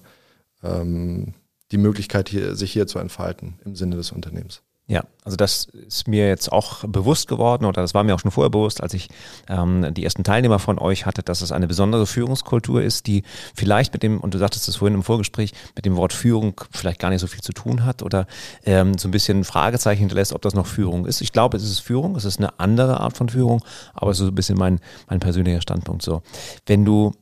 ähm, 0.63 1.35
die 1.73 1.79
Möglichkeit, 1.79 2.29
hier, 2.29 2.57
sich 2.57 2.73
hier 2.73 2.87
zu 2.87 2.99
entfalten 2.99 3.59
im 3.65 3.77
Sinne 3.77 3.97
des 3.97 4.13
Unternehmens. 4.13 4.63
Ja, 4.91 5.05
also 5.23 5.37
das 5.37 5.69
ist 5.87 6.09
mir 6.09 6.27
jetzt 6.27 6.51
auch 6.51 6.83
bewusst 6.83 7.29
geworden 7.29 7.65
oder 7.65 7.81
das 7.81 7.95
war 7.95 8.03
mir 8.03 8.13
auch 8.13 8.19
schon 8.19 8.33
vorher 8.33 8.51
bewusst, 8.51 8.83
als 8.83 8.93
ich 8.93 9.09
ähm, 9.49 9.95
die 9.95 10.03
ersten 10.03 10.25
Teilnehmer 10.25 10.59
von 10.59 10.81
euch 10.81 11.07
hatte, 11.07 11.23
dass 11.23 11.43
es 11.43 11.53
eine 11.53 11.69
besondere 11.69 12.09
Führungskultur 12.09 12.83
ist, 12.83 13.07
die 13.07 13.23
vielleicht 13.55 13.93
mit 13.93 14.03
dem, 14.03 14.19
und 14.19 14.35
du 14.35 14.39
sagtest 14.39 14.67
es 14.67 14.75
vorhin 14.75 14.97
im 14.97 15.05
Vorgespräch, 15.05 15.53
mit 15.77 15.85
dem 15.85 15.95
Wort 15.95 16.13
Führung 16.13 16.61
vielleicht 16.73 16.99
gar 16.99 17.11
nicht 17.11 17.21
so 17.21 17.29
viel 17.29 17.41
zu 17.41 17.53
tun 17.53 17.85
hat 17.85 18.03
oder 18.03 18.27
ähm, 18.65 18.99
so 18.99 19.07
ein 19.07 19.13
bisschen 19.13 19.45
Fragezeichen 19.45 20.01
hinterlässt, 20.01 20.33
ob 20.33 20.43
das 20.43 20.55
noch 20.55 20.67
Führung 20.67 21.07
ist. 21.07 21.21
Ich 21.21 21.31
glaube, 21.31 21.57
es 21.57 21.63
ist 21.63 21.79
Führung, 21.79 22.17
es 22.17 22.25
ist 22.25 22.41
eine 22.41 22.59
andere 22.59 22.99
Art 22.99 23.17
von 23.17 23.29
Führung, 23.29 23.63
aber 23.95 24.11
es 24.11 24.19
ist 24.19 24.25
so 24.25 24.33
ein 24.33 24.35
bisschen 24.35 24.59
mein, 24.59 24.81
mein 25.09 25.21
persönlicher 25.21 25.61
Standpunkt 25.61 26.03
so. 26.03 26.23
Wenn 26.67 26.85
du 26.85 27.13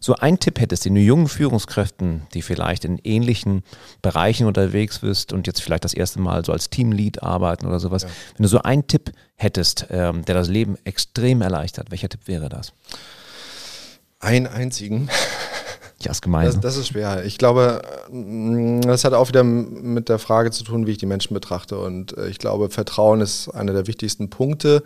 so 0.00 0.14
ein 0.14 0.38
Tipp 0.38 0.60
hättest, 0.60 0.84
den 0.84 0.94
du 0.94 1.00
jungen 1.00 1.28
Führungskräften, 1.28 2.22
die 2.34 2.42
vielleicht 2.42 2.84
in 2.84 2.98
ähnlichen 3.04 3.62
Bereichen 4.00 4.46
unterwegs 4.46 5.00
bist 5.00 5.32
und 5.32 5.46
jetzt 5.46 5.62
vielleicht 5.62 5.84
das 5.84 5.94
erste 5.94 6.20
Mal 6.20 6.44
so 6.44 6.52
als 6.52 6.70
Teamlead 6.70 7.22
arbeiten 7.22 7.66
oder 7.66 7.78
sowas, 7.78 8.02
ja. 8.02 8.08
wenn 8.36 8.42
du 8.44 8.48
so 8.48 8.62
einen 8.62 8.86
Tipp 8.86 9.12
hättest, 9.36 9.86
ähm, 9.90 10.24
der 10.24 10.34
das 10.34 10.48
Leben 10.48 10.76
extrem 10.84 11.42
erleichtert, 11.42 11.90
welcher 11.90 12.08
Tipp 12.08 12.26
wäre 12.26 12.48
das? 12.48 12.72
Einen 14.20 14.46
einzigen. 14.46 15.10
Ja, 16.04 16.10
ist 16.10 16.22
gemein. 16.22 16.46
Das, 16.46 16.58
das, 16.58 16.76
ist 16.76 16.88
schwer. 16.88 17.24
Ich 17.24 17.38
glaube, 17.38 17.80
mm, 18.10 18.80
das 18.80 19.04
hat 19.04 19.12
auch 19.12 19.28
wieder 19.28 19.44
mit 19.44 20.08
der 20.08 20.18
Frage 20.18 20.50
zu 20.50 20.64
tun, 20.64 20.86
wie 20.86 20.92
ich 20.92 20.98
die 20.98 21.06
Menschen 21.06 21.32
betrachte. 21.32 21.78
Und 21.78 22.16
äh, 22.16 22.28
ich 22.28 22.38
glaube, 22.38 22.70
Vertrauen 22.70 23.20
ist 23.20 23.48
einer 23.48 23.72
der 23.72 23.86
wichtigsten 23.86 24.28
Punkte. 24.28 24.82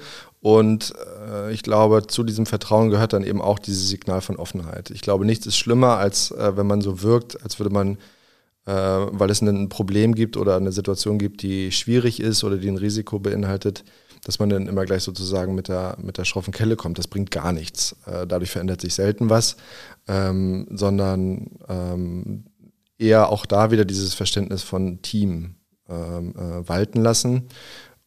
Und 0.47 0.95
äh, 1.29 1.53
ich 1.53 1.65
glaube, 1.65 2.07
zu 2.07 2.23
diesem 2.23 2.47
Vertrauen 2.47 2.91
gehört 2.91 3.13
dann 3.13 3.25
eben 3.25 3.43
auch 3.43 3.59
dieses 3.59 3.89
Signal 3.89 4.21
von 4.21 4.37
Offenheit. 4.37 4.91
Ich 4.91 5.01
glaube, 5.01 5.27
nichts 5.27 5.45
ist 5.45 5.57
schlimmer, 5.57 5.97
als 5.97 6.31
äh, 6.31 6.57
wenn 6.57 6.69
man 6.69 6.83
so 6.83 7.03
wirkt, 7.03 7.43
als 7.43 7.59
würde 7.59 7.73
man, 7.73 7.99
weil 8.69 9.31
es 9.31 9.43
ein 9.43 9.69
Problem 9.69 10.13
gibt 10.17 10.37
oder 10.37 10.57
eine 10.57 10.73
Situation 10.73 11.21
gibt, 11.21 11.43
die 11.43 11.71
schwierig 11.71 12.19
ist 12.19 12.43
oder 12.43 12.57
die 12.57 12.67
ein 12.67 12.77
Risiko 12.77 13.21
beinhaltet, 13.21 13.85
dass 14.25 14.41
man 14.41 14.49
dann 14.49 14.67
immer 14.67 14.85
gleich 14.85 15.05
sozusagen 15.05 15.55
mit 15.55 15.69
der, 15.69 15.97
mit 16.03 16.19
der 16.19 16.25
schroffen 16.25 16.53
Kelle 16.53 16.75
kommt. 16.75 16.99
Das 16.99 17.07
bringt 17.07 17.31
gar 17.31 17.53
nichts. 17.53 17.95
dadurch 18.27 18.51
verändert 18.51 18.81
sich 18.81 18.95
selten 18.95 19.31
was 19.31 19.57
ähm, 20.09 20.67
sondern 20.71 21.51
ähm, 21.69 22.45
eher 22.99 23.31
auch 23.31 23.47
da 23.47 23.71
wieder 23.71 23.85
dieses 23.85 24.15
Verständnis 24.15 24.63
von 24.63 25.03
Team 25.03 25.57
ähm, 25.89 26.35
äh, 26.37 26.69
walten 26.69 27.03
lassen. 27.03 27.49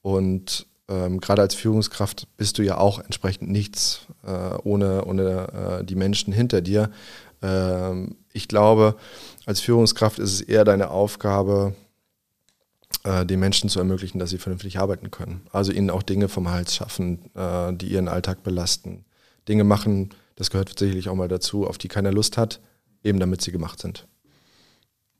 Und 0.02 0.67
ähm, 0.89 1.21
gerade 1.21 1.41
als 1.41 1.56
Führungskraft 1.56 2.28
bist 2.36 2.58
du 2.58 2.63
ja 2.63 2.78
auch 2.78 2.99
entsprechend 2.99 3.49
nichts 3.49 4.08
äh, 4.25 4.58
ohne, 4.63 5.06
ohne 5.06 5.80
äh, 5.80 5.86
die 5.86 5.95
Menschen 5.95 6.34
hinter 6.34 6.62
dir. 6.62 6.89
Ähm, 7.41 8.15
ich 8.34 8.47
glaube, 8.47 8.95
als 9.45 9.62
Führungskraft 9.62 10.19
ist 10.19 10.34
es 10.34 10.41
eher 10.41 10.65
deine 10.65 10.89
Aufgabe, 10.89 11.75
äh, 13.04 13.25
den 13.25 13.39
Menschen 13.39 13.69
zu 13.69 13.80
ermöglichen, 13.80 14.19
dass 14.19 14.32
sie 14.32 14.39
vernünftig 14.39 14.80
arbeiten 14.80 15.12
können. 15.12 15.41
Also 15.52 15.71
ihnen 15.71 15.89
auch 15.89 16.04
Dinge 16.04 16.28
vom 16.28 16.49
Hals 16.49 16.75
schaffen, 16.75 17.34
äh, 17.36 17.73
die 17.73 17.88
ihren 17.88 18.08
Alltag 18.08 18.43
belasten. 18.43 19.06
Dinge 19.47 19.63
machen, 19.63 20.10
das 20.36 20.49
gehört 20.49 20.78
sicherlich 20.78 21.10
auch 21.10 21.15
mal 21.15 21.28
dazu, 21.28 21.67
auf 21.67 21.78
die 21.78 21.88
keiner 21.88 22.12
Lust 22.12 22.38
hat, 22.38 22.60
eben 23.04 23.19
damit 23.19 23.41
sie 23.41 23.52
gemacht 23.52 23.80
sind. 23.80 24.08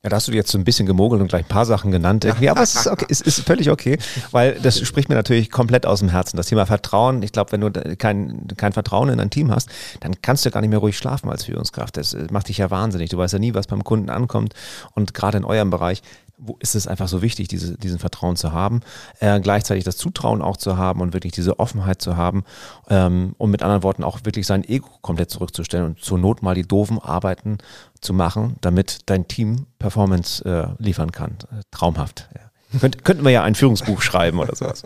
Ja, 0.02 0.08
da 0.08 0.16
hast 0.16 0.28
du 0.28 0.32
jetzt 0.32 0.50
so 0.50 0.56
ein 0.56 0.64
bisschen 0.64 0.86
gemogelt 0.86 1.20
und 1.20 1.28
gleich 1.28 1.44
ein 1.44 1.48
paar 1.48 1.66
Sachen 1.66 1.90
genannt. 1.90 2.24
Ja, 2.40 2.52
aber 2.52 2.62
es 2.62 2.74
ist, 2.74 2.86
okay, 2.86 3.04
es 3.10 3.20
ist 3.20 3.40
völlig 3.40 3.70
okay, 3.70 3.98
weil 4.30 4.54
das 4.54 4.80
spricht 4.80 5.10
mir 5.10 5.14
natürlich 5.14 5.50
komplett 5.50 5.84
aus 5.84 5.98
dem 5.98 6.08
Herzen. 6.08 6.38
Das 6.38 6.46
Thema 6.46 6.64
Vertrauen, 6.64 7.22
ich 7.22 7.32
glaube, 7.32 7.52
wenn 7.52 7.60
du 7.60 7.70
kein, 7.96 8.46
kein 8.56 8.72
Vertrauen 8.72 9.10
in 9.10 9.18
dein 9.18 9.28
Team 9.28 9.50
hast, 9.54 9.68
dann 10.00 10.22
kannst 10.22 10.46
du 10.46 10.50
gar 10.50 10.62
nicht 10.62 10.70
mehr 10.70 10.78
ruhig 10.78 10.96
schlafen 10.96 11.28
als 11.28 11.44
Führungskraft. 11.44 11.98
Das 11.98 12.16
macht 12.30 12.48
dich 12.48 12.56
ja 12.56 12.70
wahnsinnig. 12.70 13.10
Du 13.10 13.18
weißt 13.18 13.34
ja 13.34 13.38
nie, 13.38 13.52
was 13.52 13.66
beim 13.66 13.84
Kunden 13.84 14.08
ankommt. 14.08 14.54
Und 14.94 15.12
gerade 15.12 15.36
in 15.36 15.44
eurem 15.44 15.68
Bereich 15.68 16.00
ist 16.58 16.74
es 16.74 16.86
einfach 16.86 17.08
so 17.08 17.22
wichtig, 17.22 17.48
diese, 17.48 17.76
diesen 17.76 17.98
Vertrauen 17.98 18.36
zu 18.36 18.52
haben, 18.52 18.80
äh, 19.20 19.40
gleichzeitig 19.40 19.84
das 19.84 19.96
Zutrauen 19.96 20.42
auch 20.42 20.56
zu 20.56 20.76
haben 20.76 21.00
und 21.00 21.12
wirklich 21.12 21.32
diese 21.32 21.58
Offenheit 21.58 22.00
zu 22.02 22.16
haben, 22.16 22.44
ähm, 22.88 23.34
um 23.38 23.50
mit 23.50 23.62
anderen 23.62 23.82
Worten 23.82 24.04
auch 24.04 24.20
wirklich 24.24 24.46
sein 24.46 24.64
Ego 24.64 24.88
komplett 25.00 25.30
zurückzustellen 25.30 25.86
und 25.86 26.00
zur 26.00 26.18
Not 26.18 26.42
mal 26.42 26.54
die 26.54 26.66
doofen 26.66 26.98
Arbeiten 26.98 27.58
zu 28.00 28.12
machen, 28.12 28.56
damit 28.60 29.00
dein 29.06 29.28
Team 29.28 29.66
Performance 29.78 30.44
äh, 30.44 30.82
liefern 30.82 31.12
kann. 31.12 31.36
Traumhaft. 31.70 32.28
Ja. 32.34 32.78
Könnt, 32.78 33.04
könnten 33.04 33.24
wir 33.24 33.30
ja 33.30 33.42
ein 33.42 33.54
Führungsbuch 33.54 34.00
schreiben 34.00 34.38
oder 34.38 34.54
sowas. 34.54 34.84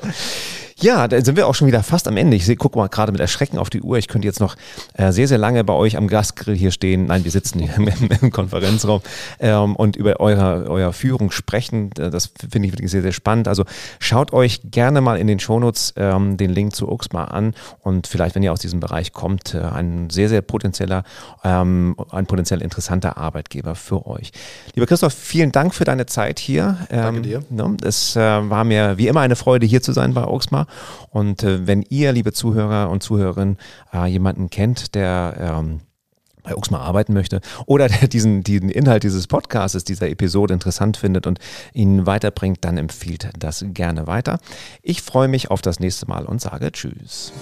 Ja, 0.80 1.06
da 1.06 1.20
sind 1.20 1.36
wir 1.36 1.46
auch 1.46 1.54
schon 1.54 1.68
wieder 1.68 1.82
fast 1.82 2.08
am 2.08 2.16
Ende. 2.16 2.36
Ich 2.36 2.58
gucke 2.58 2.78
mal 2.78 2.88
gerade 2.88 3.12
mit 3.12 3.20
Erschrecken 3.20 3.58
auf 3.58 3.70
die 3.70 3.80
Uhr. 3.80 3.96
Ich 3.96 4.08
könnte 4.08 4.26
jetzt 4.26 4.40
noch 4.40 4.56
äh, 4.94 5.12
sehr, 5.12 5.28
sehr 5.28 5.38
lange 5.38 5.62
bei 5.62 5.72
euch 5.72 5.96
am 5.96 6.08
Gastgrill 6.08 6.56
hier 6.56 6.72
stehen. 6.72 7.06
Nein, 7.06 7.24
wir 7.24 7.30
sitzen 7.30 7.60
hier 7.60 7.74
im, 7.76 7.88
im 8.20 8.30
Konferenzraum 8.30 9.00
ähm, 9.38 9.76
und 9.76 9.96
über 9.96 10.18
eure, 10.20 10.68
euer 10.68 10.92
Führung 10.92 11.30
sprechen. 11.30 11.90
Äh, 11.98 12.10
das 12.10 12.30
finde 12.50 12.66
ich 12.68 12.74
wirklich 12.74 12.90
sehr, 12.90 13.02
sehr 13.02 13.12
spannend. 13.12 13.46
Also 13.46 13.64
schaut 14.00 14.32
euch 14.32 14.60
gerne 14.64 15.00
mal 15.00 15.18
in 15.18 15.26
den 15.26 15.38
Shownotes 15.38 15.94
ähm, 15.96 16.36
den 16.36 16.50
Link 16.50 16.74
zu 16.74 16.90
Uxma 16.90 17.24
an 17.24 17.54
und 17.80 18.06
vielleicht, 18.06 18.34
wenn 18.34 18.42
ihr 18.42 18.52
aus 18.52 18.60
diesem 18.60 18.80
Bereich 18.80 19.12
kommt, 19.12 19.54
äh, 19.54 19.60
ein 19.60 20.10
sehr, 20.10 20.28
sehr 20.28 20.42
potenzieller, 20.42 21.04
ähm, 21.44 21.94
ein 22.10 22.26
potenziell 22.26 22.62
interessanter 22.62 23.16
Arbeitgeber 23.16 23.76
für 23.76 24.06
euch. 24.06 24.32
Lieber 24.74 24.86
Christoph, 24.86 25.14
vielen 25.14 25.52
Dank 25.52 25.74
für 25.74 25.84
deine 25.84 26.06
Zeit 26.06 26.38
hier. 26.38 26.78
Danke 26.90 27.20
dir. 27.22 27.42
Ne, 27.48 27.76
es 27.84 28.16
äh, 28.16 28.20
war 28.20 28.64
mir 28.64 28.98
wie 28.98 29.06
immer 29.08 29.20
eine 29.20 29.36
Freude, 29.36 29.66
hier 29.66 29.82
zu 29.82 29.92
sein 29.92 30.14
bei 30.14 30.24
Uxma. 30.24 30.63
Und 31.10 31.42
äh, 31.42 31.66
wenn 31.66 31.82
ihr, 31.88 32.12
liebe 32.12 32.32
Zuhörer 32.32 32.90
und 32.90 33.02
Zuhörerinnen, 33.02 33.58
äh, 33.92 34.06
jemanden 34.06 34.50
kennt, 34.50 34.94
der 34.94 35.60
ähm, 35.62 35.80
bei 36.44 36.54
Uxma 36.54 36.78
arbeiten 36.78 37.12
möchte 37.12 37.40
oder 37.66 37.88
der 37.88 38.06
diesen, 38.06 38.44
diesen 38.44 38.68
Inhalt 38.68 39.02
dieses 39.02 39.26
Podcasts, 39.26 39.82
dieser 39.82 40.08
Episode 40.08 40.54
interessant 40.54 40.96
findet 40.96 41.26
und 41.26 41.40
ihn 41.72 42.06
weiterbringt, 42.06 42.58
dann 42.64 42.78
empfiehlt 42.78 43.30
das 43.38 43.64
gerne 43.68 44.06
weiter. 44.06 44.38
Ich 44.82 45.02
freue 45.02 45.28
mich 45.28 45.50
auf 45.50 45.62
das 45.62 45.80
nächste 45.80 46.06
Mal 46.06 46.26
und 46.26 46.40
sage 46.40 46.70
Tschüss. 46.70 47.32